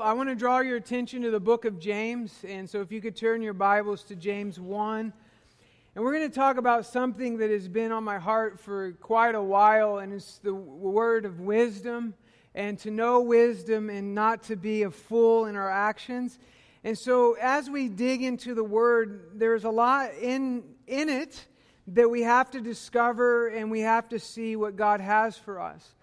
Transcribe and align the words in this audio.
I 0.00 0.12
want 0.12 0.28
to 0.28 0.36
draw 0.36 0.60
your 0.60 0.76
attention 0.76 1.22
to 1.22 1.32
the 1.32 1.40
book 1.40 1.64
of 1.64 1.80
James. 1.80 2.44
And 2.46 2.70
so, 2.70 2.80
if 2.82 2.92
you 2.92 3.00
could 3.00 3.16
turn 3.16 3.42
your 3.42 3.52
Bibles 3.52 4.04
to 4.04 4.14
James 4.14 4.60
1. 4.60 5.12
And 5.96 6.04
we're 6.04 6.12
going 6.12 6.30
to 6.30 6.32
talk 6.32 6.56
about 6.56 6.86
something 6.86 7.38
that 7.38 7.50
has 7.50 7.66
been 7.66 7.90
on 7.90 8.04
my 8.04 8.16
heart 8.16 8.60
for 8.60 8.92
quite 8.92 9.34
a 9.34 9.42
while, 9.42 9.98
and 9.98 10.12
it's 10.12 10.38
the 10.38 10.54
word 10.54 11.24
of 11.24 11.40
wisdom, 11.40 12.14
and 12.54 12.78
to 12.78 12.92
know 12.92 13.22
wisdom 13.22 13.90
and 13.90 14.14
not 14.14 14.44
to 14.44 14.54
be 14.54 14.84
a 14.84 14.90
fool 14.92 15.46
in 15.46 15.56
our 15.56 15.68
actions. 15.68 16.38
And 16.84 16.96
so, 16.96 17.32
as 17.32 17.68
we 17.68 17.88
dig 17.88 18.22
into 18.22 18.54
the 18.54 18.62
word, 18.62 19.32
there's 19.34 19.64
a 19.64 19.70
lot 19.70 20.14
in, 20.14 20.62
in 20.86 21.08
it 21.08 21.44
that 21.88 22.08
we 22.08 22.22
have 22.22 22.52
to 22.52 22.60
discover, 22.60 23.48
and 23.48 23.68
we 23.68 23.80
have 23.80 24.08
to 24.10 24.20
see 24.20 24.54
what 24.54 24.76
God 24.76 25.00
has 25.00 25.36
for 25.36 25.60
us. 25.60 25.96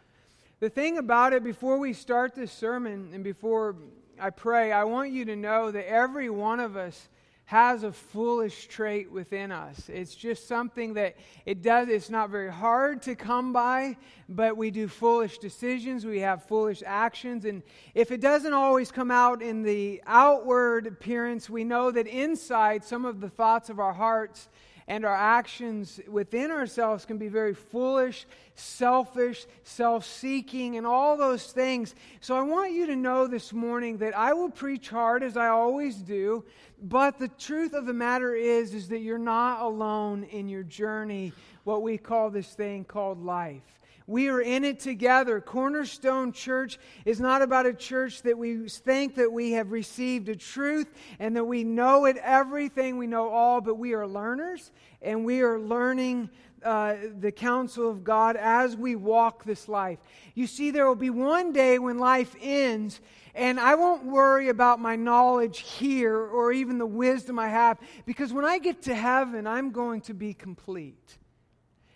The 0.65 0.71
thing 0.71 0.97
about 0.97 1.33
it, 1.33 1.43
before 1.43 1.77
we 1.77 1.93
start 1.93 2.33
this 2.33 2.51
sermon 2.51 3.11
and 3.13 3.23
before 3.23 3.75
I 4.19 4.31
pray, 4.31 4.71
I 4.71 4.83
want 4.85 5.11
you 5.11 5.23
to 5.25 5.35
know 5.35 5.69
that 5.69 5.87
every 5.87 6.27
one 6.31 6.59
of 6.59 6.75
us 6.75 7.07
has 7.43 7.83
a 7.83 7.91
foolish 7.91 8.65
trait 8.65 9.11
within 9.11 9.51
us. 9.51 9.87
It's 9.89 10.15
just 10.15 10.47
something 10.47 10.95
that 10.95 11.17
it 11.45 11.61
does, 11.61 11.87
it's 11.89 12.09
not 12.09 12.31
very 12.31 12.51
hard 12.51 13.03
to 13.03 13.13
come 13.13 13.53
by, 13.53 13.95
but 14.27 14.57
we 14.57 14.71
do 14.71 14.87
foolish 14.87 15.37
decisions, 15.37 16.03
we 16.03 16.21
have 16.21 16.47
foolish 16.47 16.81
actions. 16.83 17.45
And 17.45 17.61
if 17.93 18.09
it 18.09 18.19
doesn't 18.19 18.53
always 18.53 18.91
come 18.91 19.11
out 19.11 19.43
in 19.43 19.61
the 19.61 20.01
outward 20.07 20.87
appearance, 20.87 21.47
we 21.47 21.63
know 21.63 21.91
that 21.91 22.07
inside 22.07 22.83
some 22.83 23.05
of 23.05 23.21
the 23.21 23.29
thoughts 23.29 23.69
of 23.69 23.79
our 23.79 23.93
hearts 23.93 24.49
and 24.87 25.03
our 25.03 25.15
actions 25.15 25.99
within 26.07 26.51
ourselves 26.51 27.05
can 27.05 27.17
be 27.17 27.27
very 27.27 27.53
foolish, 27.53 28.27
selfish, 28.53 29.45
self 29.63 30.05
seeking, 30.05 30.77
and 30.77 30.85
all 30.85 31.17
those 31.17 31.51
things. 31.51 31.95
So 32.21 32.37
I 32.37 32.41
want 32.41 32.73
you 32.73 32.85
to 32.87 32.95
know 32.95 33.25
this 33.27 33.51
morning 33.51 33.97
that 33.97 34.15
I 34.15 34.33
will 34.33 34.51
preach 34.51 34.89
hard 34.89 35.23
as 35.23 35.37
I 35.37 35.47
always 35.47 35.95
do, 35.95 36.43
but 36.81 37.17
the 37.17 37.29
truth 37.29 37.73
of 37.73 37.85
the 37.85 37.93
matter 37.93 38.35
is, 38.35 38.73
is 38.73 38.89
that 38.89 38.99
you're 38.99 39.17
not 39.17 39.61
alone 39.61 40.23
in 40.25 40.47
your 40.47 40.63
journey, 40.63 41.33
what 41.63 41.81
we 41.81 41.97
call 41.97 42.29
this 42.29 42.53
thing 42.53 42.83
called 42.83 43.23
life. 43.23 43.63
We 44.07 44.29
are 44.29 44.41
in 44.41 44.63
it 44.63 44.79
together. 44.79 45.41
Cornerstone 45.41 46.31
Church 46.31 46.77
is 47.05 47.19
not 47.19 47.41
about 47.41 47.65
a 47.65 47.73
church 47.73 48.21
that 48.21 48.37
we 48.37 48.69
think 48.69 49.15
that 49.15 49.31
we 49.31 49.53
have 49.53 49.71
received 49.71 50.29
a 50.29 50.35
truth 50.35 50.87
and 51.17 51.35
that 51.35 51.45
we 51.45 51.63
know 51.63 52.05
it 52.05 52.17
everything, 52.17 52.97
we 52.97 53.07
know 53.07 53.29
all, 53.29 53.61
but 53.61 53.75
we 53.75 53.93
are 53.93 54.07
learners 54.07 54.71
and 55.01 55.25
we 55.25 55.41
are 55.41 55.59
learning 55.59 56.29
uh, 56.63 56.95
the 57.19 57.31
counsel 57.31 57.89
of 57.89 58.03
God 58.03 58.35
as 58.35 58.75
we 58.75 58.95
walk 58.95 59.43
this 59.43 59.67
life. 59.67 59.99
You 60.33 60.47
see, 60.47 60.71
there 60.71 60.87
will 60.87 60.95
be 60.95 61.11
one 61.11 61.51
day 61.51 61.77
when 61.79 61.99
life 61.99 62.35
ends, 62.41 63.01
and 63.35 63.59
I 63.59 63.75
won't 63.75 64.05
worry 64.05 64.49
about 64.49 64.79
my 64.79 64.95
knowledge 64.95 65.59
here 65.59 66.17
or 66.17 66.51
even 66.51 66.79
the 66.79 66.85
wisdom 66.85 67.37
I 67.37 67.49
have, 67.49 67.79
because 68.05 68.33
when 68.33 68.45
I 68.45 68.57
get 68.57 68.81
to 68.83 68.95
heaven, 68.95 69.45
I'm 69.45 69.71
going 69.71 70.01
to 70.01 70.13
be 70.13 70.33
complete. 70.33 71.17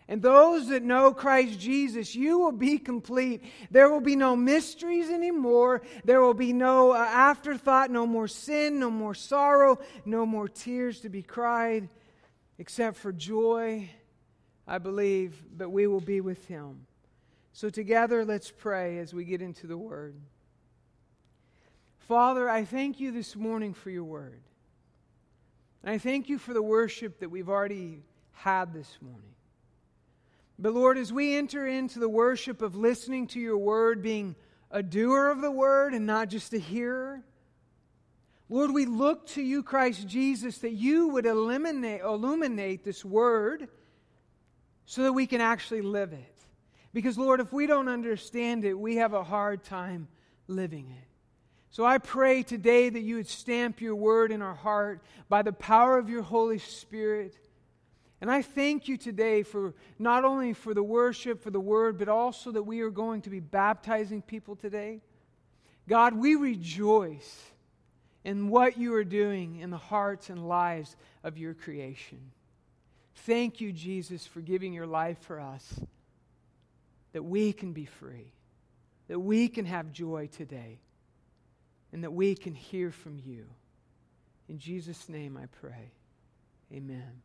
And 0.10 0.24
those 0.24 0.70
that 0.70 0.82
know 0.82 1.14
Christ 1.14 1.60
Jesus, 1.60 2.16
you 2.16 2.40
will 2.40 2.52
be 2.52 2.80
complete. 2.80 3.44
There 3.70 3.92
will 3.92 4.02
be 4.02 4.16
no 4.16 4.36
mysteries 4.36 5.08
anymore. 5.12 5.84
There 6.04 6.20
will 6.20 6.34
be 6.34 6.52
no 6.52 6.94
uh, 6.94 6.98
afterthought, 6.98 7.92
no 7.92 8.08
more 8.08 8.28
sin, 8.28 8.80
no 8.80 8.90
more 8.90 9.14
sorrow, 9.14 9.78
no 10.06 10.26
more 10.26 10.48
tears 10.48 11.02
to 11.02 11.10
be 11.10 11.22
cried, 11.22 11.90
except 12.58 12.98
for 12.98 13.12
joy, 13.12 13.88
I 14.68 14.80
believe, 14.80 15.44
but 15.56 15.70
we 15.70 15.86
will 15.86 16.02
be 16.02 16.22
with 16.22 16.44
Him. 16.48 16.88
So, 17.54 17.70
together, 17.70 18.26
let's 18.26 18.50
pray 18.50 18.98
as 18.98 19.14
we 19.14 19.26
get 19.26 19.44
into 19.44 19.68
the 19.68 19.78
Word. 19.78 20.16
Father, 22.00 22.50
I 22.50 22.66
thank 22.66 23.00
you 23.00 23.12
this 23.12 23.36
morning 23.36 23.76
for 23.76 23.92
your 23.92 24.06
Word. 24.06 24.42
And 25.84 25.94
I 25.94 26.00
thank 26.00 26.30
you 26.30 26.40
for 26.40 26.56
the 26.56 26.64
worship 26.64 27.20
that 27.20 27.30
we've 27.30 27.48
already 27.48 28.02
had 28.32 28.74
this 28.74 28.98
morning. 29.04 29.36
But 30.62 30.74
Lord, 30.74 30.98
as 30.98 31.14
we 31.14 31.38
enter 31.38 31.66
into 31.66 32.00
the 32.00 32.10
worship 32.10 32.62
of 32.62 32.76
listening 32.76 33.28
to 33.28 33.40
your 33.40 33.58
word, 33.58 34.04
being 34.04 34.36
a 34.70 34.84
doer 34.84 35.30
of 35.30 35.40
the 35.40 35.50
word 35.50 35.94
and 35.94 36.06
not 36.06 36.28
just 36.28 36.54
a 36.54 36.60
hearer, 36.60 37.24
Lord, 38.50 38.72
we 38.72 38.86
look 38.86 39.28
to 39.28 39.42
you, 39.42 39.64
Christ 39.64 40.06
Jesus, 40.06 40.58
that 40.58 40.74
you 40.74 41.10
would 41.10 41.26
eliminate, 41.26 42.02
illuminate 42.02 42.84
this 42.84 43.06
word 43.06 43.70
so 44.86 45.04
that 45.04 45.14
we 45.14 45.28
can 45.28 45.40
actually 45.40 45.82
live 45.82 46.12
it. 46.12 46.36
Because, 46.94 47.18
Lord, 47.18 47.40
if 47.40 47.54
we 47.54 47.66
don't 47.66 47.88
understand 47.88 48.66
it, 48.66 48.74
we 48.74 48.98
have 48.98 49.14
a 49.14 49.24
hard 49.24 49.64
time 49.64 50.08
living 50.48 50.90
it. 50.90 51.08
So 51.70 51.86
I 51.86 52.00
pray 52.00 52.42
today 52.42 52.90
that 52.90 53.02
you 53.02 53.18
would 53.18 53.30
stamp 53.30 53.80
your 53.80 53.96
word 53.96 54.32
in 54.32 54.42
our 54.42 54.56
heart 54.56 55.04
by 55.30 55.44
the 55.44 55.54
power 55.54 56.00
of 56.00 56.10
your 56.10 56.24
Holy 56.24 56.58
Spirit 56.58 57.38
and 58.22 58.30
I 58.30 58.42
thank 58.42 58.88
you 58.88 58.98
today 58.98 59.44
for 59.44 59.74
not 59.98 60.26
only 60.26 60.54
for 60.54 60.74
the 60.74 60.84
worship, 60.84 61.42
for 61.42 61.52
the 61.52 61.60
word, 61.60 61.98
but 61.98 62.10
also 62.10 62.52
that 62.52 62.64
we 62.64 62.82
are 62.82 62.90
going 62.90 63.22
to 63.22 63.30
be 63.30 63.40
baptizing 63.40 64.22
people 64.22 64.56
today. 64.56 65.02
God, 65.88 66.14
we 66.14 66.36
rejoice 66.36 67.44
in 68.26 68.50
what 68.50 68.78
you 68.78 68.94
are 68.96 69.06
doing 69.06 69.60
in 69.60 69.70
the 69.70 69.78
hearts 69.78 70.30
and 70.30 70.48
lives 70.48 70.96
of 71.24 71.38
your 71.38 71.54
creation. 71.54 72.20
Thank 73.26 73.62
you, 73.62 73.72
Jesus, 73.72 74.28
for 74.28 74.42
giving 74.42 74.74
your 74.74 74.88
life 74.88 75.20
for 75.22 75.40
us, 75.40 75.80
that 77.14 77.24
we 77.24 77.54
can 77.54 77.72
be 77.72 77.86
free, 77.86 78.34
that 79.08 79.20
we 79.20 79.48
can 79.48 79.66
have 79.66 79.94
joy 79.94 80.28
today, 80.28 80.80
and 81.94 82.04
that 82.04 82.12
we 82.14 82.36
can 82.36 82.54
hear 82.54 82.92
from 82.92 83.18
you. 83.26 83.46
In 84.50 84.60
Jesus' 84.60 85.08
name 85.08 85.38
I 85.38 85.46
pray. 85.62 85.92
Amen. 86.74 87.22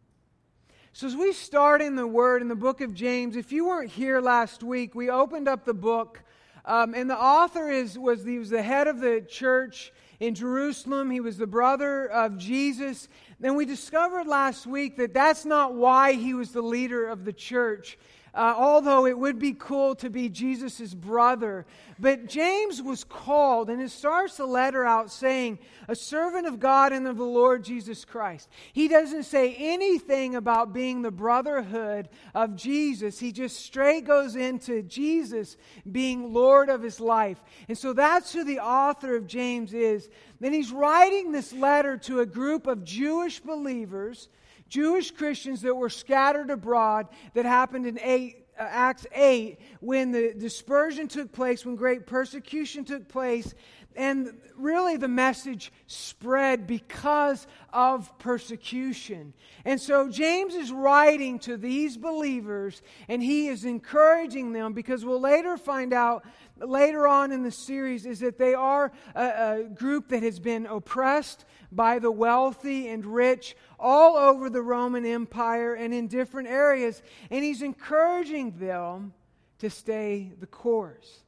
So, 0.97 1.09
as 1.09 1.17
we 1.17 1.33
start 1.33 1.83
in 1.83 1.97
the 1.97 2.07
Word 2.07 2.41
in 2.41 2.47
the 2.47 2.55
book 2.55 2.81
of 2.81 2.95
James, 2.95 3.35
if 3.35 3.51
you 3.51 3.67
weren't 3.67 3.91
here 3.91 4.21
last 4.21 4.63
week, 4.63 4.95
we 4.95 5.11
opened 5.11 5.49
up 5.49 5.65
the 5.65 5.75
book, 5.75 6.23
um, 6.65 6.95
and 6.95 7.11
the 7.11 7.19
author 7.19 7.69
is, 7.69 7.99
was, 7.99 8.23
he 8.23 8.39
was 8.39 8.51
the 8.51 8.63
head 8.63 8.87
of 8.87 9.01
the 9.01 9.21
church 9.21 9.93
in 10.21 10.37
Jerusalem. 10.37 11.11
He 11.11 11.19
was 11.19 11.37
the 11.37 11.49
brother 11.49 12.07
of 12.07 12.39
Jesus. 12.39 13.09
Then 13.41 13.57
we 13.57 13.65
discovered 13.65 14.29
last 14.29 14.69
week 14.69 14.97
that 14.99 15.13
that's 15.13 15.45
not 15.45 15.75
why 15.75 16.13
he 16.13 16.33
was 16.33 16.53
the 16.53 16.63
leader 16.63 17.09
of 17.09 17.25
the 17.25 17.33
church 17.33 17.99
uh, 18.35 18.55
although 18.57 19.07
it 19.07 19.19
would 19.19 19.39
be 19.39 19.53
cool 19.53 19.95
to 19.97 20.11
be 20.11 20.29
Jesus' 20.29 20.93
brother. 20.93 21.65
But 21.99 22.27
James 22.27 22.83
was 22.83 23.05
called, 23.05 23.71
and 23.71 23.81
it 23.81 23.91
starts 23.91 24.37
the 24.37 24.47
letter 24.47 24.85
out 24.85 25.13
saying, 25.13 25.61
a 25.87 25.95
servant 25.95 26.47
of 26.47 26.59
God 26.59 26.93
and 26.93 27.07
of 27.07 27.17
the 27.17 27.25
Lord 27.25 27.63
Jesus 27.63 28.05
Christ. 28.05 28.49
He 28.73 28.89
doesn't 28.89 29.25
say 29.25 29.55
anything 29.55 30.35
about 30.35 30.73
being 30.73 31.03
the 31.03 31.13
brotherhood 31.13 32.09
of 32.35 32.57
Jesus. 32.57 33.19
He 33.19 33.31
just 33.31 33.65
straight 33.65 34.05
goes 34.05 34.35
into 34.35 34.83
Jesus 34.83 35.57
being 35.91 36.33
Lord 36.33 36.69
of 36.69 36.83
his 36.83 36.99
life. 36.99 37.43
And 37.69 37.79
so 37.79 37.93
that's 37.93 38.33
who 38.33 38.43
the 38.43 38.61
author 38.61 39.15
of 39.17 39.29
James 39.29 39.73
is. 39.73 40.09
Then 40.41 40.53
he's 40.53 40.73
writing 40.73 41.31
this 41.31 41.53
letter 41.53 41.97
to 41.99 42.21
a 42.21 42.27
group 42.27 42.67
of 42.67 42.85
Jewish 42.85 43.41
believers 43.41 44.29
Jewish 44.75 45.13
Christians 45.13 45.63
that 45.63 45.73
were 45.73 45.89
scattered 45.89 46.51
abroad 46.51 47.07
that 47.35 47.45
happened 47.45 47.87
in 47.87 47.97
eight, 48.03 48.45
uh, 48.59 48.67
Acts 48.69 49.07
8 49.15 49.57
when 49.79 50.11
the 50.11 50.35
dispersion 50.35 51.07
took 51.07 51.31
place, 51.31 51.65
when 51.65 51.77
great 51.77 52.09
persecution 52.09 52.85
took 52.85 53.07
place, 53.07 53.55
and 53.95 54.37
really 54.57 54.97
the 54.97 55.07
message 55.07 55.73
spread 55.87 56.67
because 56.67 57.47
of 57.73 58.19
persecution. 58.19 59.33
And 59.65 59.81
so 59.81 60.09
James 60.09 60.57
is 60.57 60.73
writing 60.73 61.39
to 61.41 61.57
these 61.57 61.97
believers 61.97 62.83
and 63.07 63.23
he 63.23 63.47
is 63.47 63.65
encouraging 63.65 64.53
them 64.53 64.73
because 64.73 65.05
we'll 65.05 65.21
later 65.21 65.57
find 65.57 65.93
out 65.93 66.25
later 66.59 67.07
on 67.07 67.33
in 67.33 67.43
the 67.43 67.51
series 67.51 68.07
is 68.07 68.21
that 68.21 68.39
they 68.39 68.55
are 68.55 68.93
a, 69.15 69.25
a 69.25 69.63
group 69.65 70.09
that 70.09 70.23
has 70.23 70.39
been 70.39 70.67
oppressed 70.67 71.45
by 71.73 71.99
the 71.99 72.11
wealthy 72.11 72.89
and 72.89 73.05
rich 73.05 73.57
all 73.79 74.17
over 74.17 74.49
the 74.49 74.63
Roman 74.63 75.05
Empire 75.05 75.75
and 75.75 75.93
in 75.93 76.07
different 76.07 76.49
areas. 76.49 77.03
And 77.31 77.45
he's 77.45 77.63
encouraging 77.63 78.59
them 78.59 79.13
to 79.59 79.71
stay 79.71 80.33
the 80.39 80.47
course. 80.47 81.21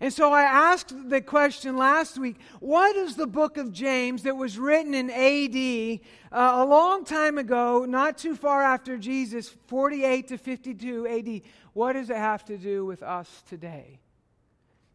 And 0.00 0.12
so 0.12 0.32
I 0.32 0.42
asked 0.42 0.94
the 1.08 1.20
question 1.20 1.76
last 1.76 2.18
week 2.18 2.36
what 2.60 2.94
is 2.94 3.16
the 3.16 3.26
book 3.26 3.56
of 3.56 3.72
James 3.72 4.22
that 4.22 4.36
was 4.36 4.56
written 4.56 4.94
in 4.94 5.10
AD 5.10 6.00
uh, 6.30 6.62
a 6.62 6.64
long 6.64 7.04
time 7.04 7.36
ago, 7.36 7.84
not 7.84 8.16
too 8.16 8.36
far 8.36 8.62
after 8.62 8.96
Jesus, 8.96 9.48
48 9.66 10.28
to 10.28 10.38
52 10.38 11.06
AD? 11.06 11.42
What 11.72 11.94
does 11.94 12.10
it 12.10 12.16
have 12.16 12.44
to 12.44 12.56
do 12.56 12.84
with 12.84 13.02
us 13.02 13.42
today? 13.48 13.98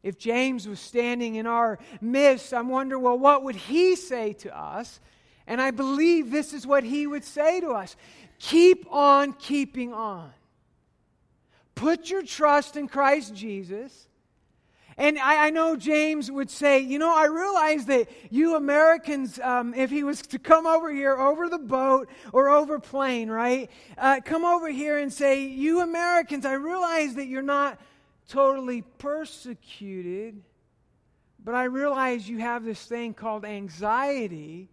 If 0.04 0.20
James 0.20 0.68
was 0.68 0.82
standing 0.82 1.36
in 1.36 1.48
our 1.48 1.80
midst, 2.02 2.54
I'm 2.54 2.68
wondering, 2.68 3.02
well, 3.02 3.18
what 3.18 3.44
would 3.44 3.56
he 3.56 3.96
say 3.96 4.34
to 4.34 4.56
us? 4.56 5.00
And 5.48 5.62
I 5.62 5.72
believe 5.72 6.30
this 6.30 6.54
is 6.54 6.68
what 6.68 6.84
he 6.84 7.08
would 7.08 7.24
say 7.24 7.62
to 7.62 7.72
us 7.72 7.96
keep 8.40 8.86
on 8.92 9.32
keeping 9.34 9.94
on. 9.94 10.30
Put 11.76 12.10
your 12.10 12.22
trust 12.22 12.76
in 12.76 12.88
Christ 12.88 13.34
Jesus 13.34 14.08
And 14.98 15.18
I, 15.18 15.48
I, 15.48 15.50
know 15.50 15.76
James 15.76 16.30
would 16.30 16.52
say, 16.52 16.80
you 16.80 17.00
know, 17.00 17.16
I 17.16 17.26
realize 17.26 17.86
that 17.86 18.10
you 18.30 18.56
Americans, 18.56 19.40
um, 19.40 19.74
if 19.74 19.90
he 19.90 20.04
was 20.04 20.22
to 20.22 20.40
come 20.40 20.68
over 20.68 20.92
here 20.92 21.18
over 21.18 21.50
the 21.50 21.58
boat 21.58 22.10
or 22.32 22.50
over 22.50 22.80
plane, 22.80 23.30
right? 23.30 23.72
Uh, 23.98 24.20
come 24.24 24.46
over 24.46 24.70
here 24.70 25.00
and 25.00 25.12
say, 25.12 25.46
you 25.46 25.82
Americans, 25.82 26.46
I 26.46 26.54
realize 26.54 27.16
that 27.16 27.26
you're 27.26 27.42
not 27.42 27.80
totally 28.28 28.82
persecuted, 28.82 30.44
but 31.44 31.56
I 31.56 31.66
realize 31.66 32.28
you 32.28 32.40
have 32.40 32.64
this 32.64 32.84
thing 32.86 33.14
called 33.14 33.46
anxiety, 33.46 34.70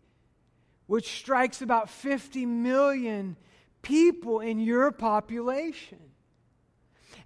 which 0.87 1.19
strikes 1.19 1.63
about 1.63 1.91
50 1.91 2.47
million 2.47 3.37
people 3.83 4.41
in 4.41 4.61
your 4.61 4.93
population. 4.93 5.99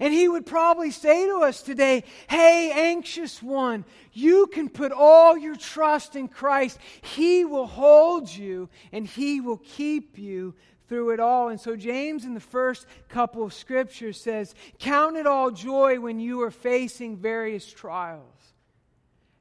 And 0.01 0.13
he 0.13 0.29
would 0.29 0.47
probably 0.47 0.91
say 0.91 1.27
to 1.27 1.39
us 1.39 1.63
today, 1.63 2.05
Hey, 2.29 2.73
anxious 2.75 3.43
one, 3.43 3.85
you 4.13 4.49
can 4.49 4.69
put 4.69 4.93
all 4.93 5.37
your 5.37 5.57
trust 5.57 6.17
in 6.17 6.29
Christ. 6.29 6.79
He 7.03 7.45
will 7.45 7.67
hold 7.67 8.29
you 8.29 8.69
and 8.93 9.07
he 9.07 9.41
will 9.41 9.59
keep 9.59 10.19
you 10.19 10.55
through 10.89 11.11
it 11.11 11.21
all. 11.21 11.49
And 11.49 11.61
so, 11.61 11.77
James, 11.77 12.25
in 12.25 12.35
the 12.35 12.41
first 12.41 12.87
couple 13.09 13.43
of 13.43 13.55
scriptures, 13.55 14.21
says, 14.21 14.55
Count 14.79 15.17
it 15.17 15.27
all 15.27 15.51
joy 15.51 16.01
when 16.01 16.21
you 16.21 16.43
are 16.43 16.51
facing 16.51 17.17
various 17.17 17.71
trials. 17.71 18.23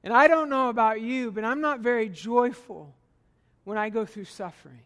And 0.04 0.14
I 0.14 0.28
don't 0.28 0.50
know 0.50 0.70
about 0.70 1.02
you, 1.02 1.32
but 1.32 1.46
I'm 1.46 1.62
not 1.62 1.80
very 1.80 2.10
joyful 2.10 2.94
when 3.64 3.78
I 3.78 3.90
go 3.90 4.06
through 4.06 4.26
suffering. 4.26 4.82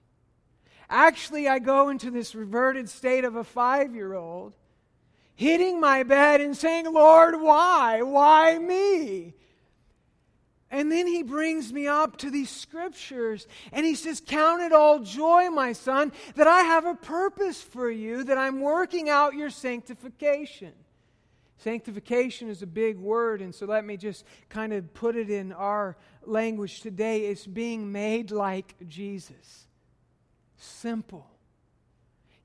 Actually, 0.89 1.47
I 1.47 1.59
go 1.59 1.89
into 1.89 2.11
this 2.11 2.35
reverted 2.35 2.87
state 2.87 3.25
of 3.25 3.35
a 3.35 3.43
five 3.43 3.95
year 3.95 4.13
old 4.13 4.53
hitting 5.35 5.79
my 5.79 6.03
bed 6.03 6.41
and 6.41 6.57
saying, 6.57 6.91
Lord, 6.91 7.39
why? 7.39 8.01
Why 8.01 8.57
me? 8.57 9.33
And 10.69 10.91
then 10.91 11.07
he 11.07 11.23
brings 11.23 11.71
me 11.71 11.87
up 11.87 12.17
to 12.17 12.29
these 12.29 12.49
scriptures 12.49 13.47
and 13.71 13.85
he 13.85 13.95
says, 13.95 14.21
Count 14.25 14.61
it 14.61 14.73
all 14.73 14.99
joy, 14.99 15.49
my 15.49 15.71
son, 15.71 16.11
that 16.35 16.47
I 16.47 16.61
have 16.61 16.85
a 16.85 16.95
purpose 16.95 17.61
for 17.61 17.89
you, 17.89 18.25
that 18.25 18.37
I'm 18.37 18.59
working 18.59 19.09
out 19.09 19.33
your 19.33 19.49
sanctification. 19.49 20.73
Sanctification 21.59 22.49
is 22.49 22.61
a 22.61 22.67
big 22.67 22.97
word, 22.97 23.41
and 23.41 23.53
so 23.53 23.65
let 23.65 23.83
me 23.83 23.97
just 23.97 24.25
kind 24.47 24.73
of 24.73 24.93
put 24.93 25.15
it 25.15 25.29
in 25.29 25.51
our 25.53 25.97
language 26.23 26.81
today. 26.81 27.25
It's 27.25 27.47
being 27.47 27.91
made 27.91 28.29
like 28.29 28.75
Jesus. 28.87 29.67
Simple. 30.57 31.25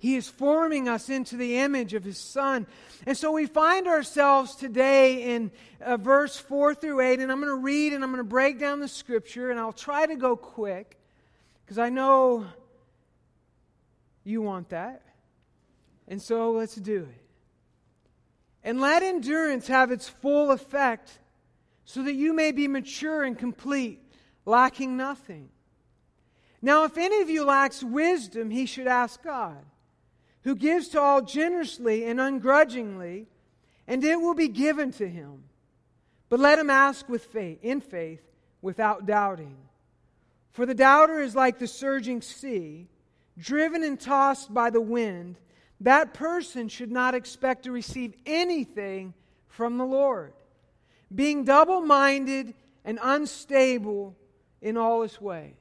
He 0.03 0.17
is 0.17 0.29
forming 0.29 0.89
us 0.89 1.09
into 1.09 1.37
the 1.37 1.59
image 1.59 1.95
of 1.95 2.03
His 2.03 2.19
Son. 2.19 2.67
And 3.07 3.17
so 3.17 3.31
we 3.31 3.47
find 3.47 3.87
ourselves 3.87 4.57
today 4.57 5.37
in 5.37 5.53
uh, 5.81 5.97
verse 5.97 6.37
4 6.37 6.75
through 6.75 7.03
8, 7.03 7.21
and 7.21 7.31
I'm 7.31 7.41
going 7.41 7.57
to 7.57 7.63
read 7.63 7.93
and 7.93 8.03
I'm 8.03 8.11
going 8.11 8.19
to 8.19 8.29
break 8.29 8.59
down 8.59 8.81
the 8.81 8.89
scripture, 8.89 9.53
and 9.53 9.61
I'll 9.61 9.73
try 9.73 10.05
to 10.05 10.17
go 10.17 10.35
quick 10.35 10.99
because 11.65 11.79
I 11.79 11.89
know 11.89 12.47
you 14.25 14.43
want 14.43 14.71
that. 14.71 15.03
And 16.09 16.21
so 16.21 16.51
let's 16.51 16.75
do 16.75 17.03
it. 17.03 17.25
And 18.65 18.81
let 18.81 19.05
endurance 19.05 19.69
have 19.69 19.93
its 19.93 20.09
full 20.09 20.51
effect 20.51 21.17
so 21.85 22.03
that 22.03 22.15
you 22.15 22.33
may 22.33 22.51
be 22.51 22.67
mature 22.67 23.23
and 23.23 23.39
complete, 23.39 24.01
lacking 24.47 24.97
nothing. 24.97 25.51
Now, 26.61 26.83
if 26.87 26.99
any 26.99 27.21
of 27.23 27.31
you 27.31 27.45
lacks 27.45 27.85
wisdom, 27.85 28.51
he 28.51 28.67
should 28.67 28.89
ask 28.89 29.23
God 29.23 29.65
who 30.43 30.55
gives 30.55 30.89
to 30.89 31.01
all 31.01 31.23
generously 31.23 32.05
and 32.05 32.21
ungrudgingly, 32.21 33.27
and 33.87 34.03
it 34.05 34.21
will 34.21 34.35
be 34.35 34.49
given 34.49 34.93
to 34.93 35.09
him. 35.09 35.45
But 36.29 36.41
let 36.41 36.59
him 36.59 36.71
ask 36.71 37.09
with 37.09 37.27
faith, 37.27 37.59
in 37.63 37.81
faith, 37.81 38.23
without 38.61 39.07
doubting. 39.07 39.57
For 40.53 40.67
the 40.67 40.75
doubter 40.75 41.21
is 41.21 41.35
like 41.35 41.59
the 41.59 41.67
surging 41.67 42.23
sea, 42.23 42.89
driven 43.39 43.83
and 43.83 43.99
tossed 43.99 44.53
by 44.53 44.71
the 44.71 44.81
wind. 44.81 45.39
That 45.81 46.15
person 46.15 46.69
should 46.69 46.91
not 46.91 47.15
expect 47.15 47.65
to 47.65 47.73
receive 47.73 48.15
anything 48.27 49.15
from 49.49 49.79
the 49.79 49.85
Lord, 49.85 50.33
being 51.15 51.45
double 51.45 51.81
minded 51.81 52.55
and 52.85 52.99
unstable 53.03 54.17
in 54.61 54.77
all 54.77 55.03
his 55.03 55.21
ways. 55.21 55.55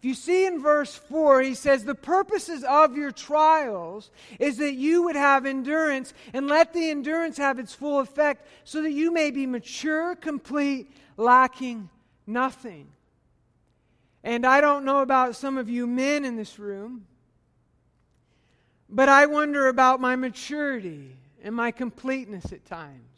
If 0.00 0.06
you 0.06 0.14
see 0.14 0.46
in 0.46 0.62
verse 0.62 0.94
4, 0.94 1.42
he 1.42 1.52
says, 1.52 1.84
The 1.84 1.94
purposes 1.94 2.64
of 2.64 2.96
your 2.96 3.12
trials 3.12 4.10
is 4.38 4.56
that 4.56 4.72
you 4.72 5.02
would 5.02 5.14
have 5.14 5.44
endurance, 5.44 6.14
and 6.32 6.48
let 6.48 6.72
the 6.72 6.88
endurance 6.88 7.36
have 7.36 7.58
its 7.58 7.74
full 7.74 8.00
effect, 8.00 8.46
so 8.64 8.80
that 8.80 8.92
you 8.92 9.12
may 9.12 9.30
be 9.30 9.44
mature, 9.44 10.16
complete, 10.16 10.90
lacking 11.18 11.90
nothing. 12.26 12.86
And 14.24 14.46
I 14.46 14.62
don't 14.62 14.86
know 14.86 15.00
about 15.00 15.36
some 15.36 15.58
of 15.58 15.68
you 15.68 15.86
men 15.86 16.24
in 16.24 16.34
this 16.34 16.58
room, 16.58 17.04
but 18.88 19.10
I 19.10 19.26
wonder 19.26 19.68
about 19.68 20.00
my 20.00 20.16
maturity 20.16 21.14
and 21.42 21.54
my 21.54 21.72
completeness 21.72 22.52
at 22.52 22.64
times. 22.64 23.09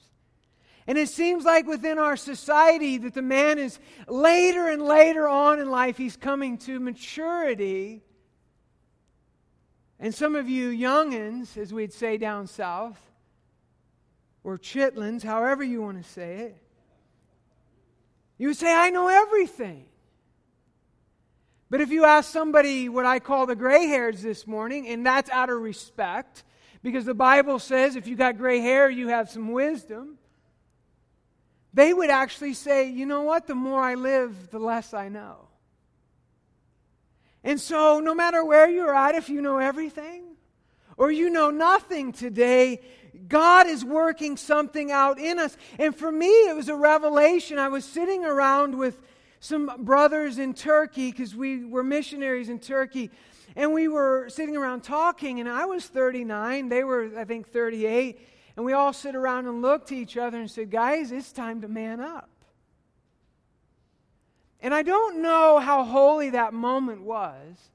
And 0.87 0.99
it 0.99 1.09
seems 1.09 1.45
like 1.45 1.67
within 1.67 1.99
our 1.99 2.17
society 2.17 2.99
that 2.99 3.15
the 3.15 3.23
man 3.23 3.59
is 3.59 3.79
later 4.09 4.69
and 4.69 4.83
later 4.83 5.29
on 5.29 5.61
in 5.61 5.71
life, 5.71 5.97
he's 5.97 6.17
coming 6.17 6.59
to 6.59 6.81
maturity. 6.81 8.03
And 10.01 10.13
some 10.13 10.35
of 10.35 10.49
you 10.49 10.71
youngins, 10.71 11.57
as 11.57 11.73
we'd 11.73 11.93
say 11.93 12.17
down 12.17 12.49
south, 12.49 12.99
or 14.43 14.59
chitlins, 14.59 15.23
however 15.23 15.63
you 15.63 15.81
want 15.81 16.03
to 16.03 16.11
say 16.11 16.39
it, 16.39 16.57
you 18.39 18.49
would 18.49 18.57
say, 18.57 18.75
I 18.75 18.91
know 18.91 19.07
everything. 19.07 19.85
But 21.71 21.81
if 21.81 21.91
you 21.91 22.05
ask 22.05 22.31
somebody 22.33 22.89
what 22.89 23.07
I 23.07 23.21
call 23.21 23.47
the 23.47 23.55
gray 23.55 23.87
hairs 23.87 24.21
this 24.21 24.49
morning, 24.49 24.89
and 24.89 25.07
that's 25.07 25.31
out 25.31 25.49
of 25.49 25.61
respect, 25.61 26.43
because 26.83 27.05
the 27.05 27.15
Bible 27.15 27.61
says 27.61 27.95
if 27.95 28.09
you 28.09 28.17
got 28.17 28.37
gray 28.37 28.59
hair, 28.59 28.91
you 28.91 29.09
have 29.09 29.31
some 29.31 29.53
wisdom 29.53 30.19
they 31.75 31.93
would 31.93 32.11
actually 32.11 32.55
say, 32.55 32.89
you 32.89 33.07
know 33.07 33.23
what? 33.23 33.47
The 33.47 33.55
more 33.55 33.81
I 33.81 33.95
live, 33.95 34.51
the 34.51 34.59
less 34.59 34.93
I 34.93 35.09
know. 35.09 35.49
And 37.45 37.61
so, 37.61 38.01
no 38.01 38.15
matter 38.15 38.45
where 38.45 38.69
you're 38.69 38.95
at, 38.95 39.15
if 39.15 39.29
you 39.29 39.43
know 39.43 39.59
everything 39.59 40.23
or 40.97 41.11
you 41.11 41.31
know 41.31 41.51
nothing 41.51 42.13
today, 42.13 42.81
God 43.29 43.67
is 43.67 43.85
working 43.85 44.37
something 44.37 44.93
out 44.93 45.19
in 45.19 45.39
us. 45.39 45.57
And 45.79 45.95
for 45.95 46.13
me, 46.13 46.29
it 46.29 46.55
was 46.55 46.69
a 46.69 46.77
revelation. 46.77 47.59
I 47.59 47.69
was 47.69 47.85
sitting 47.85 48.25
around 48.25 48.77
with 48.77 49.01
some 49.41 49.71
brothers 49.79 50.39
in 50.39 50.55
Turkey 50.55 51.11
because 51.11 51.35
we 51.35 51.65
were 51.65 51.83
missionaries 51.83 52.49
in 52.49 52.61
Turkey. 52.61 53.11
And 53.57 53.73
we 53.73 53.89
were 53.89 54.29
sitting 54.29 54.57
around 54.57 54.83
talking, 54.83 55.41
and 55.41 55.49
I 55.49 55.67
was 55.67 55.87
39. 55.87 56.69
They 56.69 56.85
were, 56.85 57.11
I 57.19 57.25
think, 57.25 57.51
38. 57.51 58.19
And 58.57 58.65
we 58.65 58.73
all 58.73 58.93
sit 58.93 59.15
around 59.15 59.47
and 59.47 59.63
look 59.63 59.87
to 59.87 59.97
each 59.97 60.17
other 60.17 60.39
and 60.39 60.51
said, 60.51 60.71
Guys, 60.71 61.11
it's 61.13 61.33
time 61.33 61.63
to 61.63 61.69
man 61.69 62.01
up. 62.01 62.29
And 64.61 64.73
I 64.73 64.83
don't 64.83 65.23
know 65.23 65.59
how 65.59 65.85
holy 65.85 66.31
that 66.31 66.53
moment 66.53 67.03
was, 67.03 67.71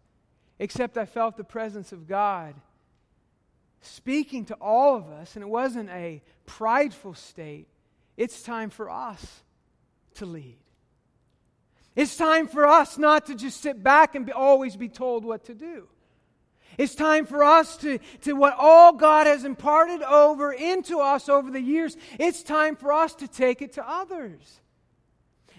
except 0.59 0.97
I 0.97 1.05
felt 1.05 1.35
the 1.35 1.43
presence 1.43 1.91
of 1.91 2.07
God 2.07 2.55
speaking 3.81 4.45
to 4.45 4.55
all 4.55 4.95
of 4.95 5.09
us, 5.09 5.35
and 5.35 5.43
it 5.43 5.49
wasn't 5.49 5.89
a 5.89 6.21
prideful 6.45 7.13
state. 7.13 7.67
It's 8.15 8.41
time 8.41 8.69
for 8.69 8.89
us 8.89 9.43
to 10.15 10.25
lead. 10.25 10.57
It's 11.95 12.15
time 12.15 12.47
for 12.47 12.67
us 12.67 12.97
not 12.97 13.25
to 13.27 13.35
just 13.35 13.61
sit 13.61 13.81
back 13.81 14.15
and 14.15 14.25
be, 14.25 14.31
always 14.31 14.75
be 14.75 14.89
told 14.89 15.25
what 15.25 15.45
to 15.45 15.55
do. 15.55 15.87
It's 16.77 16.93
time 16.93 17.25
for 17.25 17.43
us 17.43 17.77
to, 17.77 17.97
to 18.21 18.33
what 18.33 18.55
all 18.57 18.93
God 18.93 19.25
has 19.25 19.43
imparted 19.43 20.03
over 20.03 20.53
into 20.53 20.99
us 20.99 21.27
over 21.27 21.49
the 21.49 21.61
years, 21.61 21.97
it's 22.19 22.43
time 22.43 22.75
for 22.75 22.93
us 22.93 23.15
to 23.15 23.27
take 23.27 23.61
it 23.61 23.73
to 23.73 23.89
others. 23.89 24.61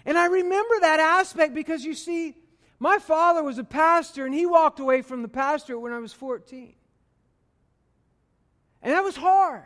And 0.05 0.17
I 0.17 0.27
remember 0.27 0.75
that 0.81 0.99
aspect 0.99 1.53
because 1.53 1.83
you 1.83 1.93
see, 1.93 2.35
my 2.79 2.97
father 2.99 3.43
was 3.43 3.57
a 3.57 3.63
pastor 3.65 4.25
and 4.25 4.33
he 4.33 4.45
walked 4.45 4.79
away 4.79 5.01
from 5.01 5.21
the 5.21 5.27
pastor 5.27 5.77
when 5.77 5.91
I 5.91 5.99
was 5.99 6.13
14. 6.13 6.73
And 8.81 8.93
that 8.93 9.03
was 9.03 9.17
hard. 9.17 9.63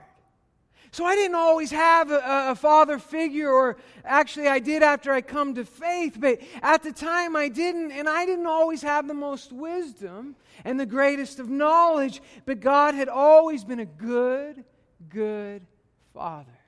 So 0.93 1.05
I 1.05 1.15
didn't 1.15 1.33
always 1.33 1.71
have 1.71 2.11
a, 2.11 2.51
a, 2.51 2.55
father 2.55 2.99
figure, 2.99 3.49
or 3.49 3.77
actually 4.05 4.47
I 4.47 4.59
did 4.59 4.83
after 4.83 5.11
I 5.11 5.21
come 5.21 5.55
to 5.55 5.65
faith, 5.65 6.17
but 6.19 6.39
at 6.61 6.83
the 6.83 6.91
time 6.91 7.35
I 7.35 7.49
didn't, 7.49 7.91
and 7.91 8.07
I 8.07 8.27
didn't 8.27 8.45
always 8.45 8.83
have 8.83 9.07
the 9.07 9.15
most 9.15 9.51
wisdom 9.51 10.35
and 10.63 10.79
the 10.79 10.85
greatest 10.85 11.39
of 11.39 11.49
knowledge, 11.49 12.21
but 12.45 12.59
God 12.59 12.93
had 12.93 13.09
always 13.09 13.63
been 13.63 13.79
a 13.79 13.87
good, 13.87 14.63
good 15.09 15.65
father. 16.13 16.59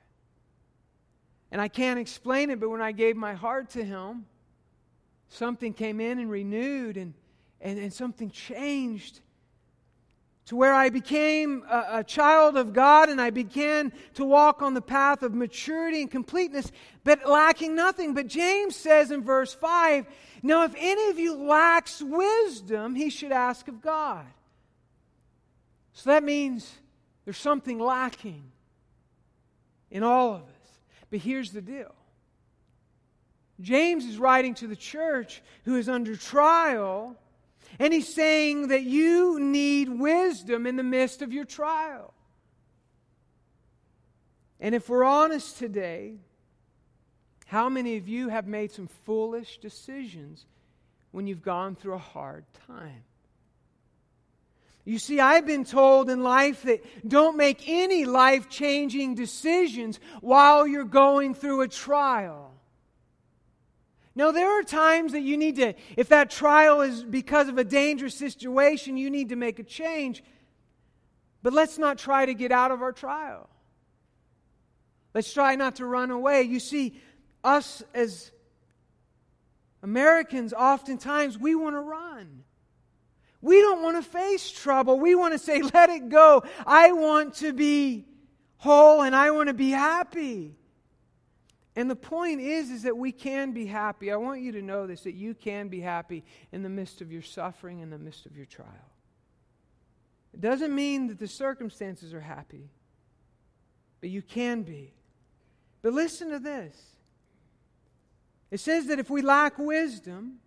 And 1.52 1.60
I 1.60 1.68
can't 1.68 2.00
explain 2.00 2.50
it, 2.50 2.58
but 2.58 2.68
when 2.68 2.82
I 2.82 2.90
gave 2.90 3.14
my 3.14 3.34
heart 3.34 3.70
to 3.70 3.84
Him, 3.84 4.26
something 5.28 5.72
came 5.72 6.00
in 6.00 6.18
and 6.18 6.28
renewed, 6.28 6.96
and, 6.96 7.14
and, 7.60 7.78
and 7.78 7.92
something 7.92 8.30
changed. 8.30 9.20
To 10.46 10.56
where 10.56 10.74
I 10.74 10.90
became 10.90 11.64
a, 11.68 11.98
a, 11.98 12.04
child 12.04 12.56
of 12.56 12.72
God 12.72 13.08
and 13.08 13.20
I 13.20 13.30
began 13.30 13.92
to 14.14 14.24
walk 14.24 14.62
on 14.62 14.74
the 14.74 14.80
path 14.80 15.22
of 15.22 15.34
maturity 15.34 16.02
and 16.02 16.10
completeness, 16.10 16.70
but 17.02 17.28
lacking 17.28 17.74
nothing. 17.74 18.14
But 18.14 18.28
James 18.28 18.76
says 18.76 19.10
in 19.10 19.22
verse 19.24 19.52
5 19.52 20.06
Now, 20.42 20.62
if 20.62 20.74
any 20.78 21.10
of 21.10 21.18
you 21.18 21.36
lacks 21.36 22.00
wisdom, 22.00 22.94
he 22.94 23.10
should 23.10 23.32
ask 23.32 23.66
of 23.66 23.82
God. 23.82 24.24
So 25.92 26.10
that 26.10 26.22
means 26.22 26.72
there's 27.24 27.38
something 27.38 27.80
lacking 27.80 28.44
in 29.90 30.04
all 30.04 30.34
of 30.34 30.42
us. 30.42 30.78
But 31.10 31.20
here's 31.20 31.50
the 31.50 31.62
deal 31.62 31.92
James 33.60 34.04
is 34.04 34.18
writing 34.18 34.54
to 34.54 34.68
the 34.68 34.76
church 34.76 35.42
who 35.64 35.74
is 35.74 35.88
under 35.88 36.14
trial 36.14 37.16
and 37.78 37.92
he's 37.92 38.12
saying 38.12 38.68
that 38.68 38.82
you 38.82 39.38
need 39.40 39.88
wisdom 39.88 40.66
in 40.66 40.76
the 40.76 40.82
midst 40.82 41.22
of 41.22 41.32
your 41.32 41.44
trial. 41.44 42.14
And 44.60 44.74
if 44.74 44.88
we're 44.88 45.04
honest 45.04 45.58
today, 45.58 46.16
how 47.46 47.68
many 47.68 47.96
of 47.96 48.08
you 48.08 48.28
have 48.28 48.46
made 48.46 48.72
some 48.72 48.88
foolish 49.04 49.58
decisions 49.58 50.46
when 51.12 51.26
you've 51.26 51.42
gone 51.42 51.76
through 51.76 51.94
a 51.94 51.98
hard 51.98 52.44
time? 52.66 53.04
You 54.84 54.98
see, 54.98 55.18
I've 55.18 55.46
been 55.46 55.64
told 55.64 56.08
in 56.08 56.22
life 56.22 56.62
that 56.62 56.84
don't 57.06 57.36
make 57.36 57.68
any 57.68 58.04
life 58.04 58.48
changing 58.48 59.16
decisions 59.16 59.98
while 60.20 60.66
you're 60.66 60.84
going 60.84 61.34
through 61.34 61.62
a 61.62 61.68
trial. 61.68 62.55
No, 64.16 64.32
there 64.32 64.58
are 64.58 64.62
times 64.62 65.12
that 65.12 65.20
you 65.20 65.36
need 65.36 65.56
to, 65.56 65.74
if 65.98 66.08
that 66.08 66.30
trial 66.30 66.80
is 66.80 67.04
because 67.04 67.48
of 67.48 67.58
a 67.58 67.64
dangerous 67.64 68.14
situation, 68.14 68.96
you 68.96 69.10
need 69.10 69.28
to 69.28 69.36
make 69.36 69.58
a 69.58 69.62
change. 69.62 70.24
But 71.42 71.52
let's 71.52 71.76
not 71.76 71.98
try 71.98 72.24
to 72.24 72.32
get 72.32 72.50
out 72.50 72.70
of 72.70 72.80
our 72.80 72.92
trial. 72.92 73.50
Let's 75.12 75.32
try 75.32 75.54
not 75.56 75.76
to 75.76 75.86
run 75.86 76.10
away. 76.10 76.42
You 76.42 76.60
see, 76.60 76.98
us 77.44 77.82
as 77.92 78.32
Americans, 79.82 80.54
oftentimes 80.54 81.38
we 81.38 81.54
want 81.54 81.76
to 81.76 81.80
run. 81.80 82.42
We 83.42 83.60
don't 83.60 83.82
want 83.82 84.02
to 84.02 84.10
face 84.10 84.50
trouble. 84.50 84.98
We 84.98 85.14
want 85.14 85.34
to 85.34 85.38
say, 85.38 85.60
let 85.74 85.90
it 85.90 86.08
go. 86.08 86.42
I 86.66 86.92
want 86.92 87.34
to 87.36 87.52
be 87.52 88.06
whole 88.56 89.02
and 89.02 89.14
I 89.14 89.30
want 89.30 89.48
to 89.48 89.54
be 89.54 89.70
happy. 89.70 90.56
And 91.76 91.90
the 91.90 91.96
point 91.96 92.40
is 92.40 92.70
is 92.70 92.82
that 92.84 92.96
we 92.96 93.12
can 93.12 93.52
be 93.52 93.66
happy. 93.66 94.10
I 94.10 94.16
want 94.16 94.40
you 94.40 94.52
to 94.52 94.62
know 94.62 94.86
this 94.86 95.02
that 95.02 95.14
you 95.14 95.34
can 95.34 95.68
be 95.68 95.80
happy 95.80 96.24
in 96.50 96.62
the 96.62 96.70
midst 96.70 97.02
of 97.02 97.12
your 97.12 97.22
suffering 97.22 97.80
in 97.80 97.90
the 97.90 97.98
midst 97.98 98.24
of 98.24 98.34
your 98.34 98.46
trial. 98.46 98.90
It 100.32 100.40
doesn't 100.40 100.74
mean 100.74 101.08
that 101.08 101.18
the 101.18 101.28
circumstances 101.28 102.14
are 102.14 102.20
happy, 102.20 102.70
but 104.00 104.08
you 104.08 104.22
can 104.22 104.62
be. 104.62 104.94
But 105.82 105.92
listen 105.92 106.30
to 106.30 106.38
this. 106.38 106.76
It 108.50 108.60
says 108.60 108.86
that 108.86 108.98
if 108.98 109.10
we 109.10 109.20
lack 109.20 109.58
wisdom, 109.58 110.38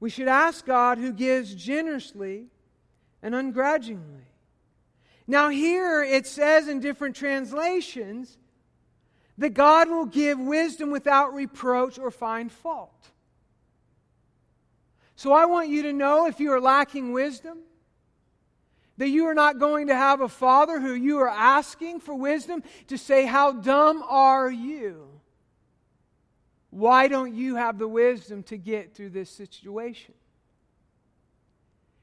we 0.00 0.08
should 0.08 0.28
ask 0.28 0.64
God 0.64 0.98
who 0.98 1.12
gives 1.12 1.54
generously 1.54 2.48
and 3.22 3.34
ungrudgingly. 3.34 4.26
Now, 5.26 5.48
here 5.48 6.02
it 6.02 6.26
says 6.26 6.68
in 6.68 6.80
different 6.80 7.16
translations 7.16 8.38
that 9.38 9.54
God 9.54 9.88
will 9.88 10.06
give 10.06 10.38
wisdom 10.38 10.90
without 10.90 11.34
reproach 11.34 11.98
or 11.98 12.10
find 12.10 12.50
fault. 12.50 12.90
So 15.16 15.32
I 15.32 15.46
want 15.46 15.68
you 15.68 15.82
to 15.84 15.92
know 15.92 16.26
if 16.26 16.40
you 16.40 16.52
are 16.52 16.60
lacking 16.60 17.12
wisdom, 17.12 17.58
that 18.96 19.08
you 19.08 19.24
are 19.26 19.34
not 19.34 19.58
going 19.58 19.88
to 19.88 19.96
have 19.96 20.20
a 20.20 20.28
father 20.28 20.80
who 20.80 20.94
you 20.94 21.18
are 21.18 21.28
asking 21.28 22.00
for 22.00 22.14
wisdom 22.14 22.62
to 22.88 22.96
say, 22.96 23.26
How 23.26 23.52
dumb 23.52 24.04
are 24.08 24.50
you? 24.50 25.08
Why 26.70 27.08
don't 27.08 27.34
you 27.34 27.56
have 27.56 27.78
the 27.78 27.88
wisdom 27.88 28.42
to 28.44 28.56
get 28.56 28.94
through 28.94 29.10
this 29.10 29.30
situation? 29.30 30.14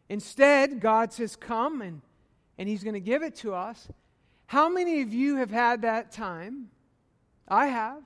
Instead, 0.10 0.82
God 0.82 1.14
says, 1.14 1.36
Come 1.38 1.82
and, 1.82 2.02
and 2.58 2.68
He's 2.68 2.84
going 2.84 2.94
to 2.94 3.00
give 3.00 3.24
it 3.24 3.36
to 3.38 3.54
us. 3.54 3.88
How 4.48 4.68
many 4.68 5.02
of 5.02 5.14
you 5.14 5.38
have 5.38 5.52
had 5.52 5.84
that 5.84 6.12
time 6.12 6.70
I 7.48 7.68
have. 7.68 8.04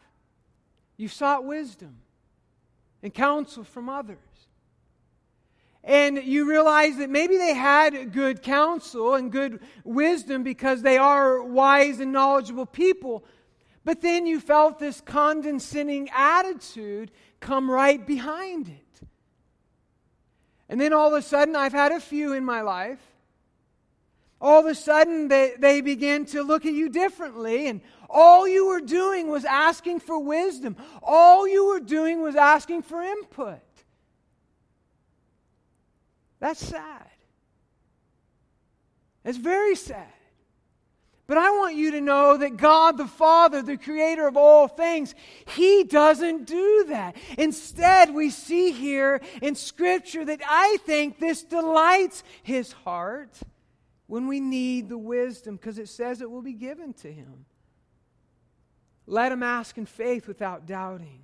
You've 0.97 1.13
sought 1.13 1.45
wisdom 1.45 1.97
and 3.03 3.13
counsel 3.13 3.63
from 3.63 3.89
others. 3.89 4.17
And 5.83 6.17
you 6.23 6.49
realize 6.49 6.97
that 6.97 7.09
maybe 7.09 7.37
they 7.37 7.53
had 7.53 8.11
good 8.11 8.41
counsel 8.41 9.13
and 9.13 9.31
good 9.31 9.59
wisdom 9.83 10.43
because 10.43 10.81
they 10.81 10.97
are 10.97 11.43
wise 11.43 11.99
and 11.99 12.11
knowledgeable 12.11 12.65
people. 12.65 13.23
But 13.83 14.01
then 14.01 14.25
you 14.25 14.39
felt 14.39 14.79
this 14.79 14.99
condescending 15.01 16.09
attitude 16.15 17.11
come 17.39 17.69
right 17.69 18.03
behind 18.05 18.67
it. 18.67 19.07
And 20.67 20.81
then 20.81 20.91
all 20.91 21.13
of 21.13 21.13
a 21.13 21.21
sudden, 21.21 21.55
I've 21.55 21.71
had 21.71 21.91
a 21.91 21.99
few 21.99 22.33
in 22.33 22.43
my 22.43 22.61
life 22.61 22.99
all 24.45 24.59
of 24.59 24.65
a 24.67 24.75
sudden 24.75 25.27
they, 25.27 25.53
they 25.57 25.81
begin 25.81 26.25
to 26.25 26.43
look 26.43 26.65
at 26.65 26.73
you 26.73 26.89
differently. 26.89 27.67
And 27.67 27.81
all 28.15 28.47
you 28.47 28.67
were 28.67 28.79
doing 28.79 29.27
was 29.27 29.43
asking 29.45 29.99
for 29.99 30.17
wisdom, 30.17 30.77
all 31.03 31.47
you 31.47 31.67
were 31.67 31.81
doing 31.81 32.21
was 32.21 32.35
asking 32.35 32.83
for 32.83 33.03
input. 33.03 33.59
That's 36.39 36.65
sad. 36.65 37.09
It's 39.25 39.37
very 39.37 39.75
sad. 39.75 40.07
But 41.27 41.39
I 41.39 41.49
want 41.51 41.75
you 41.75 41.91
to 41.91 42.01
know 42.01 42.37
that 42.37 42.55
God 42.55 42.97
the 42.97 43.07
Father, 43.07 43.61
the 43.61 43.77
creator 43.77 44.27
of 44.27 44.37
all 44.37 44.67
things, 44.67 45.13
He 45.47 45.83
doesn't 45.83 46.45
do 46.45 46.85
that. 46.89 47.15
Instead, 47.37 48.13
we 48.13 48.29
see 48.29 48.71
here 48.71 49.21
in 49.41 49.55
Scripture 49.55 50.23
that 50.23 50.41
I 50.47 50.77
think 50.85 51.19
this 51.19 51.43
delights 51.43 52.23
His 52.43 52.71
heart 52.71 53.39
when 54.07 54.27
we 54.27 54.39
need 54.39 54.87
the 54.87 54.97
wisdom 54.97 55.55
because 55.55 55.79
it 55.79 55.89
says 55.89 56.21
it 56.21 56.29
will 56.29 56.41
be 56.41 56.53
given 56.53 56.93
to 56.93 57.11
him. 57.11 57.45
Let 59.07 59.31
him 59.31 59.43
ask 59.43 59.77
in 59.77 59.85
faith 59.85 60.27
without 60.27 60.65
doubting. 60.65 61.21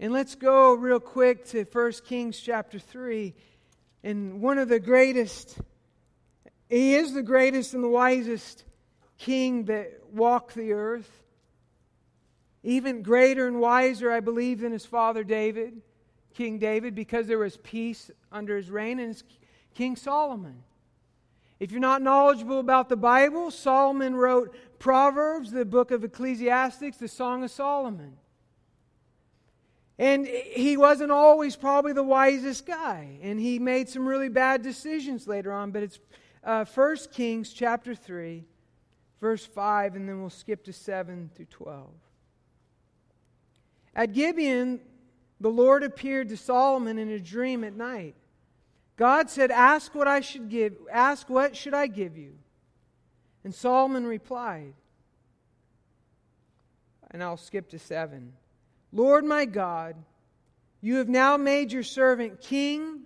And 0.00 0.12
let's 0.12 0.34
go 0.34 0.74
real 0.74 1.00
quick 1.00 1.44
to 1.46 1.64
1 1.64 1.92
Kings 2.04 2.38
chapter 2.38 2.78
3. 2.78 3.34
And 4.04 4.40
one 4.40 4.58
of 4.58 4.68
the 4.68 4.80
greatest, 4.80 5.58
he 6.68 6.94
is 6.94 7.12
the 7.12 7.22
greatest 7.22 7.74
and 7.74 7.82
the 7.82 7.88
wisest 7.88 8.64
king 9.18 9.64
that 9.64 10.00
walked 10.12 10.54
the 10.54 10.72
earth. 10.72 11.10
Even 12.62 13.02
greater 13.02 13.46
and 13.46 13.60
wiser, 13.60 14.10
I 14.10 14.20
believe, 14.20 14.60
than 14.60 14.72
his 14.72 14.86
father 14.86 15.24
David, 15.24 15.80
King 16.34 16.58
David, 16.58 16.94
because 16.94 17.26
there 17.26 17.38
was 17.38 17.56
peace 17.58 18.10
under 18.30 18.56
his 18.56 18.70
reign, 18.70 18.98
and 18.98 19.20
King 19.74 19.96
Solomon. 19.96 20.62
If 21.60 21.72
you're 21.72 21.80
not 21.80 22.02
knowledgeable 22.02 22.60
about 22.60 22.88
the 22.88 22.96
Bible, 22.96 23.50
Solomon 23.50 24.14
wrote 24.14 24.54
Proverbs, 24.78 25.50
the 25.50 25.64
book 25.64 25.90
of 25.90 26.04
Ecclesiastics, 26.04 26.96
the 26.96 27.08
Song 27.08 27.44
of 27.44 27.50
Solomon. 27.50 28.16
And 29.98 30.26
he 30.26 30.76
wasn't 30.76 31.10
always 31.10 31.56
probably 31.56 31.92
the 31.92 32.04
wisest 32.04 32.66
guy. 32.66 33.18
And 33.20 33.40
he 33.40 33.58
made 33.58 33.88
some 33.88 34.06
really 34.06 34.28
bad 34.28 34.62
decisions 34.62 35.26
later 35.26 35.52
on. 35.52 35.72
But 35.72 35.82
it's 35.82 35.98
uh, 36.44 36.64
1 36.64 36.96
Kings 37.12 37.52
chapter 37.52 37.94
3, 37.94 38.44
verse 39.20 39.44
5, 39.44 39.96
and 39.96 40.08
then 40.08 40.20
we'll 40.20 40.30
skip 40.30 40.64
to 40.64 40.72
7 40.72 41.30
through 41.34 41.46
12. 41.46 41.88
At 43.96 44.12
Gibeon, 44.12 44.80
the 45.40 45.50
Lord 45.50 45.82
appeared 45.82 46.28
to 46.28 46.36
Solomon 46.36 46.98
in 46.98 47.10
a 47.10 47.18
dream 47.18 47.64
at 47.64 47.74
night. 47.74 48.14
God 48.96 49.30
said, 49.30 49.50
Ask 49.50 49.94
what 49.94 50.06
I 50.06 50.20
should 50.20 50.48
give, 50.48 50.74
ask 50.92 51.28
what 51.28 51.56
should 51.56 51.74
I 51.74 51.86
give 51.88 52.16
you? 52.16 52.34
And 53.48 53.54
Solomon 53.54 54.06
replied, 54.06 54.74
and 57.10 57.22
I'll 57.22 57.38
skip 57.38 57.70
to 57.70 57.78
seven. 57.78 58.34
Lord 58.92 59.24
my 59.24 59.46
God, 59.46 59.96
you 60.82 60.96
have 60.96 61.08
now 61.08 61.38
made 61.38 61.72
your 61.72 61.82
servant 61.82 62.42
king 62.42 63.04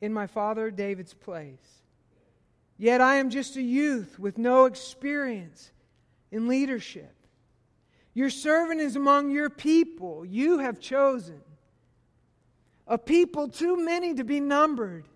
in 0.00 0.12
my 0.12 0.28
father 0.28 0.70
David's 0.70 1.14
place. 1.14 1.82
Yet 2.78 3.00
I 3.00 3.16
am 3.16 3.28
just 3.28 3.56
a 3.56 3.60
youth 3.60 4.20
with 4.20 4.38
no 4.38 4.66
experience 4.66 5.72
in 6.30 6.46
leadership. 6.46 7.16
Your 8.12 8.30
servant 8.30 8.80
is 8.80 8.94
among 8.94 9.32
your 9.32 9.50
people 9.50 10.24
you 10.24 10.58
have 10.58 10.78
chosen 10.78 11.40
a 12.86 12.98
people 12.98 13.48
too 13.48 13.84
many 13.84 14.14
to 14.14 14.22
be 14.22 14.38
numbered 14.38 15.08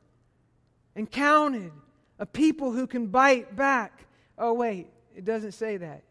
and 0.96 1.08
counted, 1.08 1.70
a 2.18 2.26
people 2.26 2.72
who 2.72 2.88
can 2.88 3.06
bite 3.06 3.54
back. 3.54 4.06
Oh, 4.38 4.52
wait, 4.52 4.86
it 5.16 5.24
doesn't 5.24 5.52
say 5.52 5.76
that. 5.78 6.04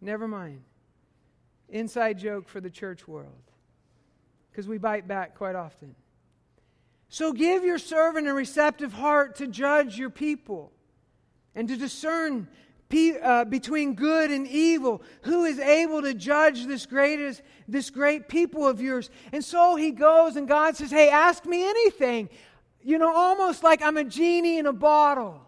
Never 0.00 0.28
mind. 0.28 0.62
Inside 1.68 2.18
joke 2.18 2.48
for 2.48 2.60
the 2.60 2.68
church 2.68 3.08
world, 3.08 3.32
because 4.50 4.68
we 4.68 4.76
bite 4.76 5.08
back 5.08 5.36
quite 5.36 5.54
often. 5.54 5.94
So 7.08 7.32
give 7.32 7.64
your 7.64 7.78
servant 7.78 8.26
a 8.26 8.34
receptive 8.34 8.92
heart 8.92 9.36
to 9.36 9.46
judge 9.46 9.98
your 9.98 10.10
people 10.10 10.72
and 11.54 11.68
to 11.68 11.76
discern 11.76 12.48
pe- 12.88 13.20
uh, 13.20 13.44
between 13.44 13.94
good 13.94 14.30
and 14.30 14.46
evil. 14.46 15.02
Who 15.22 15.44
is 15.44 15.58
able 15.58 16.02
to 16.02 16.14
judge 16.14 16.66
this 16.66 16.86
greatest, 16.86 17.42
this 17.68 17.90
great 17.90 18.28
people 18.28 18.66
of 18.66 18.80
yours? 18.80 19.10
And 19.32 19.44
so 19.44 19.76
he 19.76 19.90
goes, 19.90 20.36
and 20.36 20.48
God 20.48 20.76
says, 20.76 20.90
Hey, 20.90 21.08
ask 21.10 21.44
me 21.46 21.68
anything. 21.68 22.28
You 22.82 22.98
know, 22.98 23.14
almost 23.14 23.62
like 23.62 23.82
I'm 23.82 23.96
a 23.96 24.04
genie 24.04 24.58
in 24.58 24.66
a 24.66 24.72
bottle. 24.72 25.40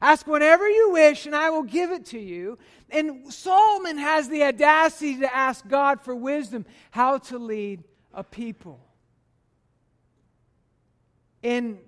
Ask 0.00 0.26
whatever 0.26 0.68
you 0.68 0.90
wish, 0.92 1.26
and 1.26 1.34
I 1.34 1.50
will 1.50 1.62
give 1.62 1.90
it 1.90 2.06
to 2.06 2.18
you. 2.18 2.58
And 2.90 3.32
Solomon 3.32 3.98
has 3.98 4.28
the 4.28 4.44
audacity 4.44 5.18
to 5.20 5.34
ask 5.34 5.66
God 5.66 6.00
for 6.00 6.14
wisdom 6.14 6.66
how 6.90 7.18
to 7.18 7.38
lead 7.38 7.84
a 8.12 8.24
people 8.24 8.80
in 11.42 11.78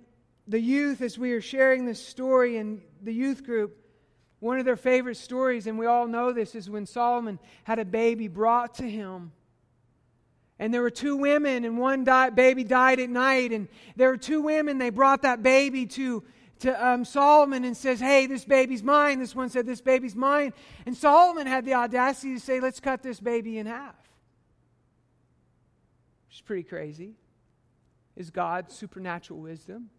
the 0.47 0.59
youth, 0.59 1.01
as 1.01 1.17
we 1.17 1.31
are 1.33 1.41
sharing 1.41 1.85
this 1.85 2.05
story 2.05 2.57
in 2.57 2.81
the 3.01 3.13
youth 3.13 3.43
group, 3.43 3.77
one 4.39 4.59
of 4.59 4.65
their 4.65 4.75
favorite 4.75 5.17
stories, 5.17 5.67
and 5.67 5.77
we 5.77 5.85
all 5.85 6.07
know 6.07 6.31
this, 6.31 6.55
is 6.55 6.69
when 6.69 6.85
Solomon 6.85 7.39
had 7.63 7.79
a 7.79 7.85
baby 7.85 8.27
brought 8.27 8.75
to 8.75 8.89
him. 8.89 9.31
And 10.57 10.73
there 10.73 10.81
were 10.81 10.89
two 10.89 11.17
women, 11.17 11.65
and 11.65 11.77
one 11.77 12.03
baby 12.35 12.63
died 12.63 12.99
at 12.99 13.09
night. 13.09 13.51
And 13.51 13.67
there 13.95 14.09
were 14.09 14.17
two 14.17 14.41
women, 14.41 14.77
they 14.77 14.89
brought 14.89 15.23
that 15.23 15.41
baby 15.41 15.85
to, 15.87 16.23
to 16.61 16.87
um, 16.87 17.05
Solomon 17.05 17.63
and 17.63 17.75
says, 17.75 17.99
Hey, 17.99 18.25
this 18.25 18.45
baby's 18.45 18.83
mine. 18.83 19.19
This 19.19 19.35
one 19.35 19.49
said, 19.49 19.65
This 19.65 19.81
baby's 19.81 20.15
mine. 20.15 20.53
And 20.85 20.95
Solomon 20.95 21.47
had 21.47 21.65
the 21.65 21.73
audacity 21.73 22.33
to 22.33 22.39
say, 22.39 22.59
Let's 22.59 22.79
cut 22.79 23.03
this 23.03 23.19
baby 23.19 23.57
in 23.57 23.65
half. 23.65 23.95
Which 26.27 26.37
is 26.37 26.41
pretty 26.41 26.63
crazy 26.63 27.15
is 28.15 28.29
God's 28.29 28.75
supernatural 28.75 29.39
wisdom. 29.39 29.89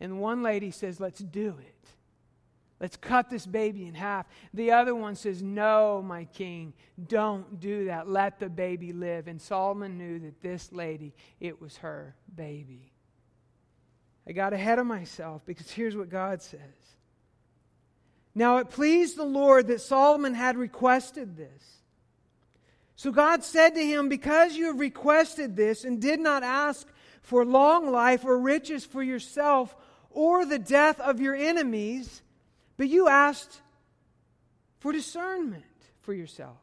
And 0.00 0.20
one 0.20 0.42
lady 0.42 0.70
says, 0.70 1.00
Let's 1.00 1.20
do 1.20 1.56
it. 1.60 1.88
Let's 2.80 2.96
cut 2.96 3.30
this 3.30 3.46
baby 3.46 3.86
in 3.86 3.94
half. 3.94 4.26
The 4.52 4.72
other 4.72 4.94
one 4.94 5.14
says, 5.14 5.42
No, 5.42 6.02
my 6.02 6.24
king, 6.24 6.74
don't 7.08 7.60
do 7.60 7.86
that. 7.86 8.08
Let 8.08 8.38
the 8.40 8.48
baby 8.48 8.92
live. 8.92 9.28
And 9.28 9.40
Solomon 9.40 9.96
knew 9.96 10.18
that 10.18 10.42
this 10.42 10.72
lady, 10.72 11.14
it 11.40 11.60
was 11.60 11.78
her 11.78 12.16
baby. 12.34 12.91
I 14.26 14.32
got 14.32 14.52
ahead 14.52 14.78
of 14.78 14.86
myself 14.86 15.42
because 15.44 15.70
here's 15.70 15.96
what 15.96 16.08
God 16.08 16.42
says. 16.42 16.60
Now 18.34 18.58
it 18.58 18.70
pleased 18.70 19.16
the 19.16 19.24
Lord 19.24 19.66
that 19.68 19.80
Solomon 19.80 20.34
had 20.34 20.56
requested 20.56 21.36
this. 21.36 21.78
So 22.96 23.10
God 23.10 23.42
said 23.42 23.74
to 23.74 23.84
him, 23.84 24.08
Because 24.08 24.56
you 24.56 24.66
have 24.66 24.78
requested 24.78 25.56
this 25.56 25.84
and 25.84 26.00
did 26.00 26.20
not 26.20 26.42
ask 26.42 26.86
for 27.20 27.44
long 27.44 27.90
life 27.90 28.24
or 28.24 28.38
riches 28.38 28.84
for 28.84 29.02
yourself 29.02 29.74
or 30.10 30.44
the 30.44 30.58
death 30.58 31.00
of 31.00 31.20
your 31.20 31.34
enemies, 31.34 32.22
but 32.76 32.88
you 32.88 33.08
asked 33.08 33.60
for 34.78 34.92
discernment 34.92 35.64
for 36.00 36.12
yourself, 36.12 36.58